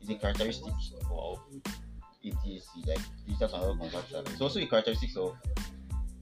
is 0.00 0.08
a 0.10 0.14
characteristic 0.14 0.72
of 1.10 1.38
a 2.24 2.30
like 2.86 3.00
digital 3.26 3.48
to 3.48 3.56
analog 3.56 3.78
converter 3.80 4.22
it's 4.30 4.40
also 4.40 4.60
a 4.60 4.66
characteristics 4.66 5.16
of 5.16 5.34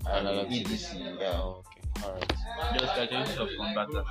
uh, 0.07 0.09
Analog 0.11 0.47
analog 0.47 0.49
ADC 0.49 1.21
yeah 1.21 1.33
Oh, 1.38 1.62
okay. 1.62 1.81
All 2.07 2.12
right. 2.14 2.33
Just 2.81 2.95
characteristics 2.95 3.38
of 3.38 3.49
converter. 3.57 4.02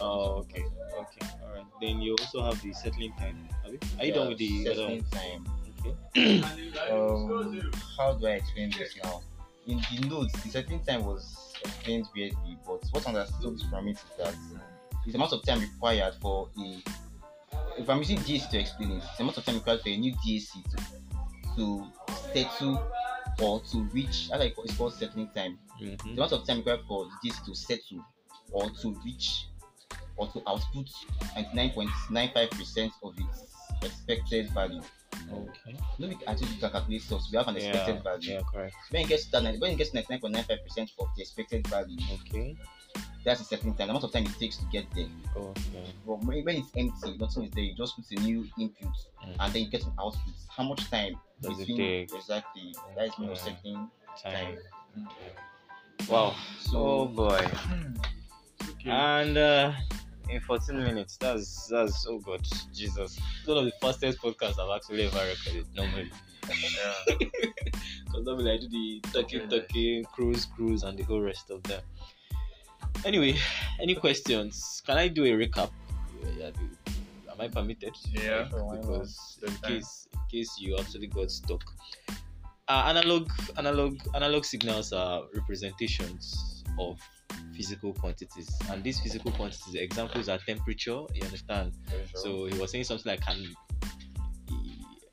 Oh, 0.00 0.38
okay. 0.46 0.64
Okay. 1.02 1.26
All 1.42 1.52
right. 1.54 1.66
Then 1.80 2.00
you 2.00 2.12
also 2.20 2.42
have 2.44 2.60
the 2.62 2.72
settling 2.72 3.12
time. 3.18 3.48
Are, 3.64 3.70
we? 3.72 3.78
are 3.98 4.04
you 4.06 4.12
Yeah, 4.12 4.14
done 4.14 4.28
with 4.28 4.38
the 4.38 4.68
other 4.70 4.74
settling 4.76 5.02
one? 5.02 5.10
time 5.10 5.46
Okay. 5.86 6.40
um, 6.90 7.72
how 7.96 8.14
do 8.14 8.26
I 8.26 8.32
explain 8.32 8.70
this 8.70 8.96
now? 9.02 9.22
In 9.66 9.78
the 9.78 10.08
notes, 10.08 10.32
the 10.42 10.50
settling 10.50 10.84
time 10.84 11.04
was 11.04 11.54
explained 11.64 12.06
weirdly, 12.14 12.58
but 12.66 12.82
what 12.90 13.06
I 13.06 13.10
understood 13.10 13.60
from 13.70 13.88
it 13.88 13.96
is 13.96 14.02
that 14.18 14.34
the 15.06 15.14
amount 15.14 15.32
of 15.32 15.42
time 15.44 15.60
required 15.60 16.14
for 16.20 16.48
a 16.58 16.82
if 17.76 17.90
I'm 17.90 17.98
using 17.98 18.18
DAC 18.18 18.50
to 18.50 18.58
explain 18.58 18.92
it, 18.92 19.02
the 19.16 19.22
amount 19.22 19.38
of 19.38 19.44
time 19.44 19.56
required 19.56 19.80
for 19.80 19.88
a 19.88 19.96
new 19.96 20.14
DAC 20.16 20.52
to 20.70 21.04
to 21.56 21.86
settle 22.32 22.82
or 23.42 23.60
to 23.60 23.82
reach 23.92 24.28
I 24.32 24.50
call 24.50 24.64
it's 24.64 24.76
called 24.76 24.94
settling 24.94 25.28
time. 25.34 25.58
Mm-hmm. 25.80 26.08
The 26.08 26.14
amount 26.14 26.32
of 26.32 26.46
time 26.46 26.58
required 26.58 26.80
for 26.86 27.08
this 27.22 27.38
to 27.40 27.54
settle 27.54 28.04
or 28.52 28.70
to 28.70 28.96
reach 29.04 29.46
or 30.16 30.28
to 30.28 30.42
output 30.46 30.88
99.95% 31.36 32.90
of 33.02 33.14
its 33.18 33.46
expected 33.82 34.50
value. 34.50 34.82
Okay. 35.32 35.76
Let 35.98 36.10
me 36.10 36.16
actually 36.26 36.56
can 36.60 36.70
calculate 36.70 37.02
stuff. 37.02 37.20
So 37.22 37.28
we 37.32 37.38
have 37.38 37.48
an 37.48 37.56
expected 37.56 37.96
Yeah. 37.96 38.02
value. 38.02 38.32
Yeah. 38.32 38.40
Correct. 38.52 38.74
When 38.90 39.02
it 39.02 39.08
gets 39.08 39.24
to 39.26 39.30
that, 39.32 39.58
when 39.60 39.72
it 39.72 39.76
gets 39.78 39.90
to 39.90 39.96
99.95% 40.02 40.92
of 40.98 41.08
the 41.16 41.22
expected 41.22 41.66
value, 41.68 41.98
Okay. 42.12 42.56
that's 43.24 43.40
the 43.40 43.44
settling 43.46 43.74
time. 43.74 43.86
The 43.88 43.90
amount 43.92 44.04
of 44.04 44.12
time 44.12 44.24
it 44.26 44.38
takes 44.38 44.56
to 44.58 44.64
get 44.72 44.84
there. 44.94 45.08
Okay. 45.36 45.86
But 46.06 46.24
when 46.24 46.44
when 46.44 46.56
it's 46.56 46.70
empty, 46.76 47.16
nothing 47.18 47.44
is 47.44 47.50
there. 47.52 47.64
You 47.64 47.74
just 47.74 47.96
put 47.96 48.04
a 48.18 48.20
new 48.22 48.46
input, 48.58 48.92
Mm. 49.24 49.36
and 49.40 49.52
then 49.52 49.62
you 49.64 49.70
get 49.70 49.82
an 49.84 49.92
output. 49.98 50.34
How 50.48 50.62
much 50.64 50.88
time 50.90 51.18
Does 51.40 51.58
it 51.60 51.66
take? 51.66 52.12
exactly? 52.12 52.74
That 52.96 53.06
is 53.08 53.18
more 53.18 53.34
second 53.36 53.88
Time. 54.22 54.56
time. 54.94 55.08
Wow. 56.08 56.34
So 56.60 56.76
Oh 56.78 57.06
boy. 57.06 57.40
Okay. 58.70 58.90
And 58.90 59.36
uh, 59.38 59.72
in 60.28 60.40
14 60.40 60.76
minutes. 60.76 61.16
That's 61.16 61.66
that's 61.68 62.06
oh 62.08 62.18
god, 62.18 62.46
Jesus. 62.72 63.18
It's 63.38 63.46
one 63.48 63.58
of 63.58 63.64
the 63.64 63.72
fastest 63.80 64.18
podcasts 64.20 64.58
I've 64.58 64.74
actually 64.76 65.04
ever 65.04 65.18
recorded. 65.18 65.66
Normally, 65.74 66.10
Yeah. 66.48 67.16
because 68.04 68.24
normally 68.24 68.50
I 68.52 68.56
do 68.58 68.68
the 68.68 69.00
talking, 69.12 69.48
talking, 69.48 70.04
cruise, 70.04 70.46
cruise, 70.46 70.82
and 70.82 70.98
the 70.98 71.02
whole 71.04 71.20
rest 71.20 71.50
of 71.50 71.62
them. 71.64 71.82
Anyway, 73.04 73.36
any 73.80 73.94
questions? 73.94 74.82
Can 74.86 74.96
I 74.98 75.08
do 75.08 75.24
a 75.24 75.30
recap? 75.30 75.70
Yeah, 76.38 76.50
Am 77.30 77.40
I 77.40 77.48
permitted? 77.48 77.94
Yeah. 78.12 78.44
because 78.50 79.38
in 79.46 79.52
case 79.56 80.08
in 80.12 80.20
case 80.30 80.56
you 80.58 80.76
actually 80.78 81.08
got 81.08 81.30
stuck. 81.30 81.62
Uh, 82.66 82.84
analog 82.86 83.30
analog 83.58 83.98
analog 84.14 84.44
signals 84.44 84.92
are 84.92 85.24
representations 85.34 86.64
of 86.78 86.98
physical 87.54 87.92
quantities, 87.94 88.50
and 88.70 88.82
these 88.82 89.00
physical 89.00 89.32
quantities 89.32 89.74
examples 89.74 90.28
are 90.28 90.38
temperature. 90.38 91.02
You 91.14 91.24
understand? 91.24 91.72
So 92.14 92.46
he 92.46 92.58
was 92.58 92.70
saying 92.70 92.84
something 92.84 93.10
like, 93.10 93.20
"Can?" 93.20 93.54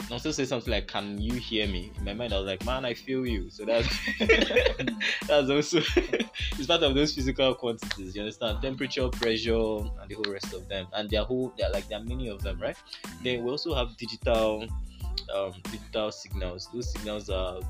He 0.08 0.14
also 0.14 0.32
say 0.32 0.46
something 0.46 0.72
like, 0.72 0.88
"Can 0.88 1.22
you 1.22 1.34
hear 1.34 1.68
me?" 1.68 1.92
In 1.98 2.04
my 2.04 2.14
mind, 2.14 2.34
I 2.34 2.38
was 2.38 2.48
like, 2.48 2.66
"Man, 2.66 2.84
I 2.86 2.94
feel 2.94 3.26
you." 3.26 3.50
So 3.50 3.66
that's 3.66 3.88
that's 5.28 5.50
also 5.50 5.80
it's 5.96 6.68
part 6.68 6.84
of 6.84 6.96
those 6.96 7.14
physical 7.14 7.56
quantities. 7.56 8.16
You 8.16 8.24
understand? 8.24 8.62
Temperature, 8.62 9.08
pressure, 9.10 9.54
and 9.54 10.10
the 10.10 10.16
whole 10.16 10.32
rest 10.32 10.54
of 10.54 10.68
them. 10.68 10.88
And 10.94 11.10
they're 11.10 11.24
whole. 11.24 11.54
They're 11.58 11.72
like 11.72 11.88
there 11.88 12.00
are 12.00 12.04
many 12.04 12.28
of 12.28 12.42
them, 12.42 12.60
right? 12.60 12.78
Then 13.24 13.44
we 13.44 13.50
also 13.50 13.74
have 13.74 13.96
digital, 13.98 14.66
um, 15.34 15.54
digital 15.72 16.12
signals. 16.12 16.68
Those 16.74 16.92
signals 16.92 17.30
are 17.30 17.62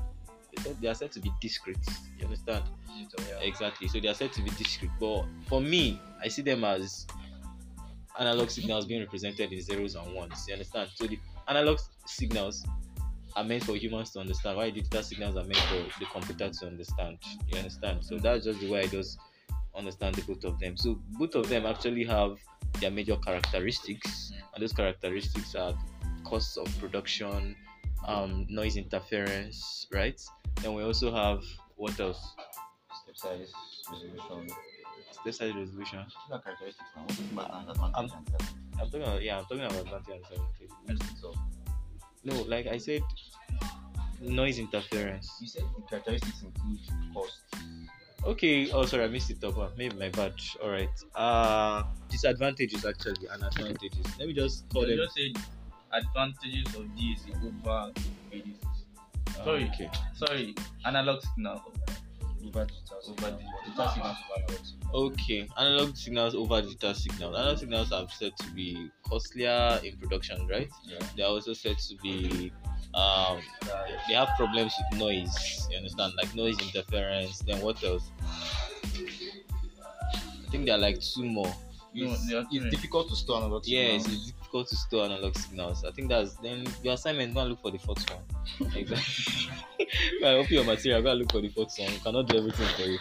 they 0.80 0.88
are 0.88 0.94
said 0.94 1.12
to 1.12 1.20
be 1.20 1.30
discrete. 1.40 1.76
You 2.18 2.26
understand? 2.26 2.64
Digital, 2.96 3.24
yeah. 3.28 3.48
Exactly. 3.48 3.88
So 3.88 4.00
they 4.00 4.08
are 4.08 4.14
said 4.14 4.32
to 4.34 4.42
be 4.42 4.50
discrete. 4.50 4.90
But 5.00 5.24
for 5.48 5.60
me, 5.60 6.00
I 6.22 6.28
see 6.28 6.42
them 6.42 6.64
as 6.64 7.06
analog 8.18 8.50
signals 8.50 8.86
being 8.86 9.00
represented 9.00 9.52
in 9.52 9.62
zeros 9.62 9.94
and 9.94 10.14
ones. 10.14 10.44
You 10.46 10.54
understand? 10.54 10.90
So 10.94 11.06
the 11.06 11.18
analog 11.48 11.78
signals 12.06 12.64
are 13.34 13.44
meant 13.44 13.64
for 13.64 13.74
humans 13.74 14.10
to 14.10 14.20
understand, 14.20 14.56
while 14.58 14.70
digital 14.70 15.02
signals 15.02 15.36
are 15.36 15.44
meant 15.44 15.56
for 15.56 15.98
the 15.98 16.06
computer 16.06 16.50
to 16.50 16.66
understand. 16.66 17.18
You 17.48 17.58
understand? 17.58 18.04
So 18.04 18.16
mm. 18.16 18.22
that's 18.22 18.44
just 18.44 18.60
the 18.60 18.70
way 18.70 18.80
I 18.80 18.86
just 18.86 19.18
understand 19.74 20.16
the 20.16 20.22
both 20.22 20.44
of 20.44 20.58
them. 20.60 20.76
So 20.76 21.00
both 21.18 21.34
of 21.34 21.48
them 21.48 21.64
actually 21.64 22.04
have 22.04 22.38
their 22.80 22.90
major 22.90 23.16
characteristics, 23.16 24.32
mm. 24.34 24.42
and 24.54 24.62
those 24.62 24.72
characteristics 24.72 25.54
are 25.54 25.74
costs 26.24 26.58
of 26.58 26.66
production, 26.78 27.56
um, 28.06 28.46
noise 28.48 28.76
interference, 28.76 29.86
right? 29.92 30.20
Then 30.60 30.74
we 30.74 30.82
also 30.82 31.12
have 31.14 31.42
what 31.76 31.98
else? 32.00 32.34
Step 33.02 33.16
size, 33.16 33.52
resolution. 33.90 34.48
Step 35.10 35.34
size 35.34 35.54
resolution. 35.54 36.04
These 36.06 36.32
are 36.32 36.40
characteristics 36.40 36.88
now. 36.96 37.02
What 37.02 37.10
is 37.12 37.18
bad 37.18 37.50
and 37.52 37.70
advantage 37.70 37.94
and 37.96 38.26
disadvantage? 38.26 38.56
I'm 38.80 38.86
talking 38.86 39.02
about 39.02 39.22
yeah, 39.22 39.38
I'm 39.38 39.44
talking 39.44 39.60
about 39.64 39.80
advantage 39.80 40.24
and 40.36 40.42
disadvantage. 40.58 41.18
So 41.20 41.34
No, 42.24 42.42
like 42.42 42.66
I 42.66 42.78
said, 42.78 43.02
noise 44.20 44.58
interference. 44.58 45.30
you 45.40 45.46
said 45.48 45.62
the 45.76 45.82
characteristics 45.88 46.42
include 46.42 46.78
cost. 47.14 47.40
Okay. 48.24 48.70
Oh, 48.70 48.86
sorry, 48.86 49.04
I 49.04 49.08
missed 49.08 49.30
it 49.30 49.42
up. 49.42 49.76
Maybe 49.76 49.96
my 49.96 50.08
bad. 50.10 50.34
All 50.62 50.70
right. 50.70 50.88
Uh 51.14 51.82
disadvantages 52.08 52.84
actually 52.84 53.26
and 53.32 53.42
advantages. 53.42 54.06
Let 54.18 54.28
me 54.28 54.34
just 54.34 54.68
call 54.68 54.86
You 54.88 54.96
them. 54.96 55.06
just 55.06 55.16
said 55.16 55.42
advantages 55.92 56.66
of 56.74 56.84
DAC 56.96 57.30
over 57.44 57.92
ADC. 58.32 58.54
Ah, 59.28 59.44
sorry. 59.44 59.70
Okay. 59.74 59.90
Sorry, 60.14 60.54
analog 60.84 61.22
signal. 61.22 61.62
Over 62.44 62.64
digital. 62.66 62.98
Over 63.08 63.30
digital. 63.30 63.58
Digital 63.64 63.88
signals 63.88 64.16
over. 64.36 65.06
Okay. 65.06 65.48
Analog 65.58 65.96
signals 65.96 66.34
over 66.34 66.62
digital 66.62 66.94
signals. 66.94 67.36
Analog 67.36 67.58
signals 67.58 67.92
are 67.92 68.08
said 68.08 68.36
to 68.38 68.50
be 68.50 68.90
costlier 69.08 69.80
in 69.84 69.96
production, 69.96 70.46
right? 70.48 70.68
Yeah. 70.84 70.98
They 71.16 71.22
are 71.22 71.30
also 71.30 71.52
said 71.54 71.78
to 71.78 71.96
be 72.02 72.52
um 72.94 73.38
they 74.08 74.14
have 74.14 74.28
problems 74.36 74.74
with 74.90 75.00
noise. 75.00 75.68
You 75.70 75.78
understand? 75.78 76.14
Like 76.16 76.34
noise 76.34 76.60
interference. 76.60 77.38
Then 77.40 77.60
what 77.60 77.82
else? 77.84 78.10
I 78.94 80.50
think 80.50 80.66
there 80.66 80.74
are 80.74 80.78
like 80.78 81.00
two 81.00 81.24
more. 81.24 81.54
It's, 81.94 82.28
they 82.28 82.36
are 82.36 82.44
it's 82.50 82.70
difficult 82.70 83.08
to 83.10 83.16
store 83.16 83.38
analog 83.42 83.66
Yes, 83.66 84.06
it's 84.08 84.32
difficult 84.52 84.68
to 84.68 84.76
store 84.76 85.04
analog 85.04 85.36
signals. 85.36 85.84
I 85.84 85.92
think 85.92 86.08
that's 86.08 86.34
then 86.34 86.66
your 86.82 86.94
assignment. 86.94 87.34
Go 87.34 87.40
and 87.40 87.50
look 87.50 87.62
for 87.62 87.70
the 87.70 87.78
fourth 87.78 88.04
one. 88.10 88.70
exactly. 88.76 89.48
and 90.16 90.24
open 90.24 90.52
your 90.52 90.64
material. 90.64 91.02
Go 91.02 91.10
and 91.10 91.20
look 91.20 91.32
for 91.32 91.40
the 91.40 91.48
fourth 91.48 91.74
one. 91.78 91.90
We 91.90 91.98
cannot 91.98 92.28
do 92.28 92.38
everything 92.38 92.66
for 92.76 92.82
you. 92.82 92.98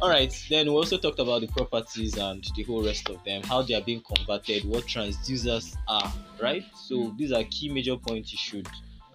All 0.00 0.08
right. 0.08 0.32
Then 0.48 0.66
we 0.66 0.72
also 0.72 0.96
talked 0.98 1.18
about 1.18 1.40
the 1.40 1.48
properties 1.48 2.16
and 2.16 2.44
the 2.54 2.62
whole 2.62 2.84
rest 2.84 3.08
of 3.08 3.22
them, 3.24 3.42
how 3.44 3.62
they 3.62 3.74
are 3.74 3.80
being 3.82 4.02
converted, 4.02 4.64
what 4.64 4.84
transducers 4.84 5.76
are. 5.88 6.12
Right. 6.40 6.64
So 6.74 7.14
these 7.18 7.32
are 7.32 7.42
key 7.44 7.68
major 7.68 7.96
points 7.96 8.32
you 8.32 8.38
should 8.38 8.68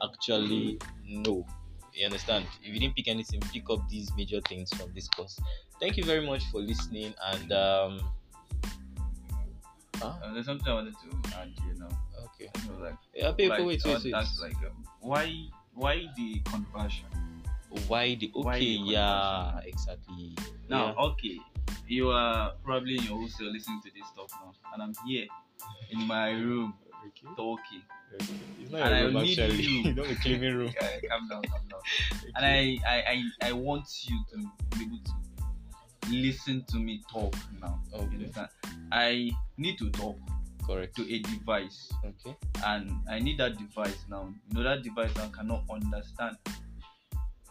actually 0.04 0.80
know. 1.08 1.46
You 1.94 2.06
understand? 2.06 2.46
If 2.64 2.74
you 2.74 2.80
didn't 2.80 2.96
pick 2.96 3.08
anything, 3.08 3.42
pick 3.54 3.70
up 3.70 3.88
these 3.90 4.12
major 4.16 4.40
things 4.42 4.74
from 4.74 4.92
this 4.94 5.08
course. 5.10 5.40
Thank 5.80 5.98
you 5.98 6.04
very 6.04 6.26
much 6.26 6.44
for 6.52 6.60
listening 6.60 7.14
and 7.32 7.52
um. 7.54 8.02
Huh? 10.02 10.14
Uh, 10.24 10.34
there's 10.34 10.46
something 10.46 10.68
I 10.68 10.74
wanted 10.74 10.94
to 10.94 11.38
add 11.38 11.50
here 11.64 11.76
now. 11.78 11.90
Okay. 12.26 12.46
It 12.46 12.72
was 12.72 12.80
like, 12.80 12.96
Yeah, 13.16 13.32
people, 13.34 13.58
like, 13.58 13.68
wait, 13.68 13.86
wait, 13.86 14.04
wait. 14.04 14.14
ask, 14.14 14.42
like, 14.42 14.56
um, 14.58 14.84
why, 15.00 15.32
why 15.74 16.06
the 16.16 16.42
conversion? 16.46 17.06
Why 17.88 18.16
the 18.16 18.32
okay? 18.36 18.44
Why 18.44 18.60
the 18.60 18.66
yeah, 18.66 19.60
exactly. 19.64 20.36
Now, 20.68 20.94
okay, 20.96 21.40
you 21.88 22.10
are 22.10 22.54
probably 22.64 22.98
in 22.98 23.04
your 23.04 23.22
hostel 23.22 23.52
listening 23.52 23.82
to 23.86 23.92
this 23.96 24.08
stuff 24.08 24.32
now, 24.44 24.54
and 24.74 24.84
I'm 24.84 24.94
here 25.08 25.28
in 25.92 26.06
my 26.08 26.32
room 26.32 26.74
okay. 27.08 27.36
talking. 27.38 27.82
okay. 28.14 28.34
It's 28.62 28.74
And 28.74 28.84
I 28.84 29.10
need 29.10 29.40
actually. 29.40 29.64
you. 29.64 29.94
not 29.96 30.10
a 30.10 30.16
cleaning 30.16 30.56
room. 30.56 30.74
Yeah, 30.82 31.10
calm 31.10 31.28
down, 31.30 31.44
calm 31.44 31.62
down. 31.70 31.80
And 32.36 32.46
I, 32.46 32.78
I, 32.88 33.04
I, 33.42 33.50
I 33.50 33.52
want 33.54 33.88
you 34.04 34.20
to 34.32 34.38
be 34.78 34.86
able 34.86 35.00
to 35.04 35.12
listen 36.10 36.64
to 36.70 36.78
me 36.78 37.02
talk 37.12 37.36
now. 37.62 37.80
You 37.92 38.00
Okay. 38.00 38.16
understand? 38.16 38.48
I 38.92 39.32
need 39.58 39.78
to 39.80 39.90
talk 39.92 40.18
Correct. 40.66 40.96
to 40.98 41.14
a 41.14 41.20
device, 41.20 41.92
Okay. 42.04 42.36
and 42.66 42.92
I 43.10 43.20
need 43.20 43.38
that 43.40 43.58
device 43.58 44.06
now. 44.10 44.34
You 44.50 44.54
know 44.56 44.64
that 44.64 44.84
device 44.84 45.16
now 45.16 45.28
cannot 45.30 45.64
understand 45.70 46.38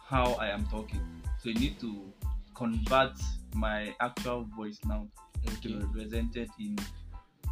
how 0.09 0.33
I 0.35 0.49
am 0.49 0.67
talking, 0.67 1.01
so 1.43 1.49
you 1.51 1.55
need 1.55 1.79
to 1.81 2.13
convert 2.55 3.13
my 3.55 3.95
actual 4.01 4.45
voice 4.57 4.79
now 4.85 5.07
to 5.47 5.53
Okay. 5.53 5.69
be 5.69 5.75
represented 5.77 6.51
in 6.59 6.79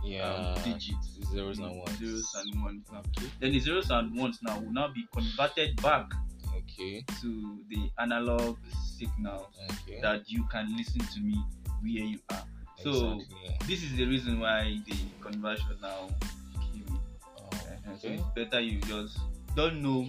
Yeah. 0.04 0.22
um, 0.54 0.62
digits, 0.62 1.18
zeros 1.32 1.58
and 1.58 1.76
ones. 1.76 1.98
zeros 1.98 2.34
and 2.36 2.62
ones. 2.62 2.86
Now. 2.92 2.98
Okay. 3.00 3.30
Then 3.40 3.52
the 3.52 3.60
zeros 3.60 3.90
and 3.90 4.14
ones 4.16 4.38
now 4.42 4.58
will 4.60 4.72
now 4.72 4.88
be 4.92 5.06
converted 5.12 5.80
back 5.82 6.10
Okay. 6.72 7.04
to 7.20 7.58
the 7.68 7.90
analog 7.98 8.56
signal 8.96 9.50
Okay. 9.82 10.00
that 10.02 10.28
you 10.30 10.44
can 10.44 10.76
listen 10.76 11.00
to 11.00 11.20
me 11.20 11.42
where 11.80 12.04
you 12.04 12.18
are. 12.30 12.44
So 12.82 13.18
Exactly. 13.20 13.66
this 13.66 13.82
is 13.82 13.96
the 13.96 14.04
reason 14.06 14.40
why 14.40 14.78
the 14.86 14.96
conversion 15.20 15.76
now 15.82 16.08
came 16.72 16.84
in. 16.86 16.98
Oh, 17.38 17.48
Uh, 17.52 17.96
So 17.96 18.08
it's 18.08 18.22
better 18.34 18.60
you 18.60 18.80
just 18.82 19.18
don't 19.56 19.82
know, 19.82 20.08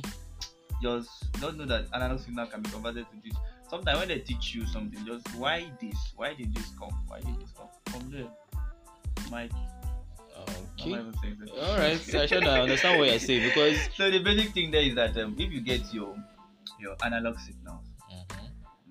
just 0.81 1.09
don't 1.41 1.57
know 1.57 1.65
that 1.65 1.85
analog 1.93 2.19
signal 2.19 2.45
can 2.47 2.61
be 2.61 2.69
converted 2.69 3.05
to 3.09 3.17
this. 3.23 3.37
Sometimes 3.69 3.99
when 3.99 4.07
they 4.09 4.19
teach 4.19 4.53
you 4.55 4.65
something, 4.67 5.03
just 5.05 5.25
why 5.35 5.71
this? 5.81 5.97
Why 6.15 6.33
did 6.33 6.53
this 6.53 6.69
come? 6.77 6.93
Why 7.07 7.19
did 7.21 7.39
this 7.39 7.51
come? 7.57 7.67
From 7.87 8.11
there, 8.11 8.27
Mike. 9.31 9.51
Okay. 10.39 10.83
I'm 10.83 10.89
not 10.91 10.99
even 11.01 11.13
saying 11.21 11.37
that. 11.39 11.49
All 11.51 11.77
right. 11.77 12.15
I 12.15 12.25
should 12.25 12.47
understand 12.47 12.99
what 12.99 13.09
you're 13.09 13.19
saying 13.19 13.43
because. 13.49 13.77
So 13.95 14.09
the 14.09 14.19
basic 14.23 14.53
thing 14.53 14.71
there 14.71 14.81
is 14.81 14.95
that 14.95 15.17
um, 15.17 15.35
if 15.37 15.51
you 15.51 15.61
get 15.61 15.93
your 15.93 16.15
your 16.79 16.95
analog 17.03 17.37
signals, 17.39 17.85
Mhm. 18.11 18.25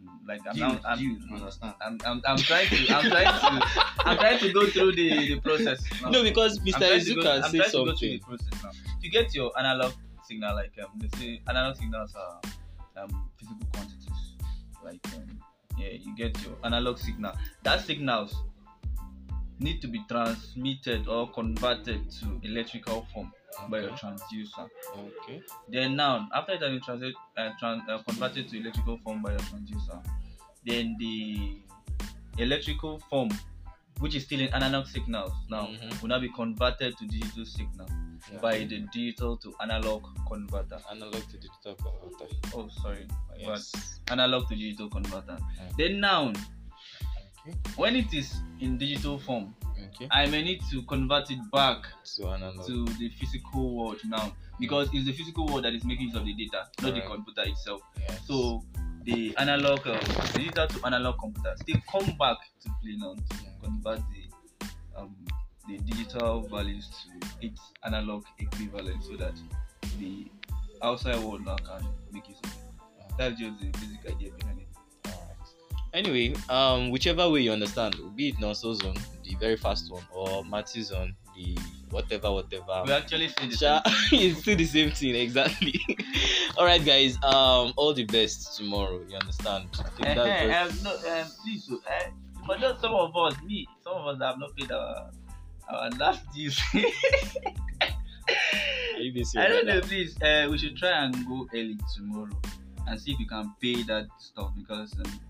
mm, 0.05 0.29
like 0.29 0.41
I'm, 0.47 0.55
Do 0.55 0.61
now, 0.61 0.81
I'm, 0.85 0.99
do 0.99 1.05
you 1.05 1.19
understand? 1.35 1.75
I'm, 1.85 1.99
I'm, 2.07 2.23
I'm 2.27 2.37
trying 2.39 2.69
to 2.69 2.77
I'm 2.95 3.11
trying 3.11 3.25
to 3.41 3.83
I'm 4.07 4.17
trying 4.19 4.39
to 4.41 4.53
go 4.53 4.67
through 4.67 4.93
the, 4.93 5.09
the 5.35 5.41
process. 5.41 5.83
Now. 6.03 6.11
No, 6.11 6.23
because 6.23 6.59
Mr. 6.61 6.79
trying 6.79 7.01
to 7.01 7.11
Izu 7.15 7.23
go- 7.23 7.33
I'm 7.33 7.53
trying 7.53 7.71
to 7.71 7.85
go 7.85 7.95
through 7.97 8.09
the 8.09 8.19
process 8.19 8.63
now. 8.63 8.71
If 8.99 9.05
you 9.05 9.11
get 9.11 9.35
your 9.35 9.59
analog 9.59 9.93
signal, 10.25 10.55
like 10.55 10.73
um, 10.85 10.91
they 10.99 11.09
say 11.19 11.41
analog 11.49 11.77
signals 11.77 12.15
are 12.15 12.41
um, 13.03 13.31
physical 13.39 13.67
quantities. 13.73 14.35
Like 14.85 15.01
um, 15.17 15.41
yeah, 15.79 15.91
you 15.93 16.15
get 16.17 16.41
your 16.45 16.55
analog 16.65 16.99
signal. 16.99 17.33
That 17.63 17.85
signals 17.85 18.35
need 19.61 19.81
to 19.83 19.89
be 19.89 20.05
transmitted 20.09 21.09
or 21.09 21.29
converted 21.33 22.11
to 22.13 22.41
electrical 22.45 23.07
form 23.13 23.33
by 23.69 23.81
your 23.81 23.91
transducer. 23.93 24.69
Okay. 24.97 25.43
Then 25.69 25.97
now, 25.97 26.29
after 26.35 26.53
it 26.53 26.61
has 26.61 26.71
been 26.71 26.81
transit, 26.81 27.15
uh, 27.37 27.51
tran- 27.61 27.89
uh, 27.89 28.03
converted 28.03 28.49
to 28.51 28.59
electrical 28.59 28.99
form 28.99 29.23
by 29.23 29.31
your 29.31 29.41
transducer, 29.41 30.05
then 30.65 30.97
the 30.99 31.59
electrical 32.39 32.99
form, 33.11 33.31
which 34.01 34.15
is 34.15 34.25
still 34.25 34.41
in 34.41 34.49
analog 34.55 34.87
signals 34.87 35.33
now, 35.49 35.67
Mhm. 35.67 36.01
will 36.03 36.09
now 36.09 36.21
be 36.21 36.29
converted 36.29 36.97
to 36.99 37.07
digital 37.07 37.45
signal 37.45 37.87
by 38.43 38.59
the 38.65 38.81
digital 38.93 39.37
to 39.39 39.55
analog 39.61 40.05
converter. 40.29 40.79
analog 40.91 41.15
to 41.31 41.37
digital 41.39 41.75
converter. 41.75 42.27
Oh, 42.55 42.69
sorry. 42.83 43.07
Yes. 43.39 44.01
Analog 44.11 44.49
to 44.49 44.55
digital 44.57 44.89
converter. 44.91 45.37
Mm. 45.41 45.77
Then 45.77 46.01
now, 46.01 46.29
Okay. 46.29 47.55
when 47.77 47.97
it 47.97 48.13
is 48.13 48.37
in 48.61 48.77
digital 48.79 49.19
form, 49.19 49.55
Okay. 49.87 50.09
I 50.11 50.27
may 50.27 50.43
need 50.43 50.61
to 50.71 50.83
convert 50.83 51.31
it 51.31 51.39
back 51.53 51.85
So 52.03 52.25
to 52.67 52.85
the 52.99 53.09
physical 53.19 53.77
world 53.77 54.01
now 54.05 54.33
because 54.61 54.89
it's 54.93 55.07
the 55.07 55.13
physical 55.13 55.47
world 55.47 55.65
that 55.65 55.75
is 55.75 55.85
making 55.85 56.09
use 56.09 56.17
of 56.17 56.25
the 56.25 56.35
data, 56.35 56.67
not 56.83 56.95
the 56.95 57.01
computer 57.01 57.43
itself. 57.49 57.83
Yes. 57.99 58.21
So 58.27 58.63
the 59.05 59.35
analog, 59.39 59.87
uh, 59.87 59.99
digital 60.35 60.67
to 60.67 60.87
analog 60.87 61.19
computers, 61.19 61.61
they 61.67 61.81
come 61.91 62.17
back 62.19 62.39
to 62.63 62.71
play 62.83 62.97
now 62.97 63.15
to 63.15 63.37
convert 63.63 64.01
the 64.11 64.71
um, 64.97 65.15
the 65.69 65.79
digital 65.79 66.43
values 66.49 66.89
to 66.89 67.47
its 67.47 67.61
analog 67.85 68.25
equivalent, 68.39 69.03
so 69.05 69.17
that 69.17 69.35
the 69.99 70.27
outside 70.83 71.23
world 71.23 71.45
now 71.45 71.57
can 71.57 71.87
make 72.13 72.29
use 72.29 72.39
of 72.45 72.51
it. 72.51 72.59
That's 73.19 73.39
just 73.39 73.61
the 73.61 73.67
basic 73.67 74.15
idea 74.15 74.31
behind 74.39 74.61
it. 74.61 74.68
Anyway, 75.99 76.33
um, 76.49 76.91
whichever 76.91 77.29
way 77.29 77.41
you 77.41 77.51
understand, 77.51 77.97
be 78.15 78.29
it 78.29 78.37
Nonso 78.37 78.73
zone, 78.81 78.95
the 79.25 79.35
very 79.35 79.57
fast 79.57 79.91
one, 79.91 80.05
or 80.15 80.45
Matthew 80.45 80.85
zone, 80.85 81.17
the 81.35 81.59
whatever, 81.91 82.31
whatever. 82.31 82.85
We 82.87 82.93
actually 82.93 83.27
say 83.31 83.49
the 83.49 83.57
Sha- 83.57 83.83
it's 84.13 84.39
still 84.43 84.57
the 84.57 84.65
same 84.65 84.93
thing, 84.93 85.17
exactly. 85.17 85.75
all 86.57 86.65
right, 86.67 86.85
guys. 86.85 87.17
Um, 87.25 87.73
all 87.77 87.93
the 87.95 88.05
best 88.05 88.57
tomorrow. 88.57 89.01
You 89.09 89.17
understand? 89.17 89.67
I 89.73 89.83
think 89.83 89.99
that's 90.15 90.19
Eh, 90.21 90.47
just- 90.69 90.87
um, 90.87 90.93
no, 91.03 91.21
um, 91.21 91.27
please, 91.43 91.69
uh, 91.73 92.11
but 92.47 92.61
not 92.61 92.81
some 92.81 92.95
of 92.95 93.17
us, 93.17 93.35
me, 93.43 93.67
some 93.83 93.95
of 93.95 94.07
us 94.07 94.23
have 94.23 94.39
not 94.39 94.57
paid 94.57 94.71
our 94.71 95.11
our 95.69 95.91
last 95.99 96.23
dues. 96.33 96.61
I 99.37 99.49
don't 99.49 99.67
know, 99.67 99.81
please. 99.81 100.17
Uh, 100.23 100.47
we 100.49 100.59
should 100.59 100.77
try 100.77 100.91
and 101.05 101.27
go 101.27 101.49
early 101.53 101.77
tomorrow 101.97 102.31
and 102.87 103.01
see 103.01 103.13
if 103.13 103.19
we 103.19 103.27
can 103.27 103.53
pay 103.61 103.83
that 103.83 104.07
stuff 104.19 104.53
because 104.57 104.95
um, 105.05 105.21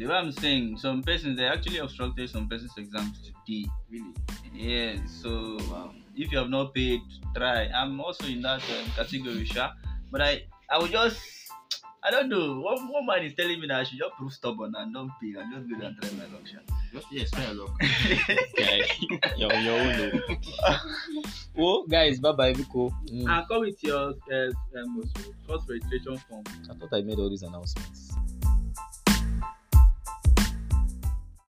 the 0.00 0.06
way 0.06 0.14
I'm 0.14 0.32
saying, 0.32 0.78
some 0.78 1.02
persons 1.02 1.36
they 1.36 1.44
actually 1.44 1.76
obstructed 1.76 2.30
some 2.30 2.48
persons' 2.48 2.72
exams 2.78 3.20
today. 3.20 3.66
Really? 3.90 4.14
Yeah, 4.54 4.96
so 5.06 5.58
um, 5.74 6.02
if 6.16 6.32
you 6.32 6.38
have 6.38 6.48
not 6.48 6.72
paid, 6.74 7.02
try. 7.36 7.66
I'm 7.66 8.00
also 8.00 8.26
in 8.26 8.40
that 8.40 8.62
um, 8.62 8.90
category, 8.96 9.44
sure. 9.44 9.68
But 10.10 10.22
I, 10.22 10.44
I 10.70 10.78
will 10.78 10.86
just, 10.88 11.20
I 12.02 12.10
don't 12.10 12.30
know. 12.30 12.60
One, 12.60 12.88
one 12.88 13.04
man 13.04 13.24
is 13.24 13.34
telling 13.34 13.60
me 13.60 13.66
that 13.66 13.80
I 13.80 13.84
should 13.84 13.98
just 13.98 14.14
prove 14.14 14.32
stubborn 14.32 14.72
and 14.74 14.94
don't 14.94 15.12
pay 15.20 15.38
and 15.38 15.52
just 15.52 15.68
go 15.68 15.78
there 15.78 15.88
and 15.88 16.00
try 16.00 16.10
my 16.12 16.24
luck, 16.32 16.46
sure. 16.46 16.60
Just, 16.94 17.06
yes, 17.12 17.30
try 17.30 17.44
a 17.44 17.52
look. 17.52 17.70
guy. 18.56 18.80
You're 19.36 19.54
on 19.54 19.64
your 19.64 19.80
own. 19.80 19.96
though. 19.98 20.36
oh, 21.58 21.86
guys, 21.86 22.18
bye 22.18 22.32
bye. 22.32 22.54
Biko. 22.54 22.90
Mm. 23.12 23.28
And 23.28 23.48
come 23.48 23.60
with 23.60 23.84
your 23.84 24.14
uh, 24.32 24.80
um, 24.80 25.02
first 25.46 25.68
registration 25.68 26.16
form. 26.16 26.44
I 26.70 26.74
thought 26.74 26.94
I 26.94 27.02
made 27.02 27.18
all 27.18 27.28
these 27.28 27.42
announcements. 27.42 28.10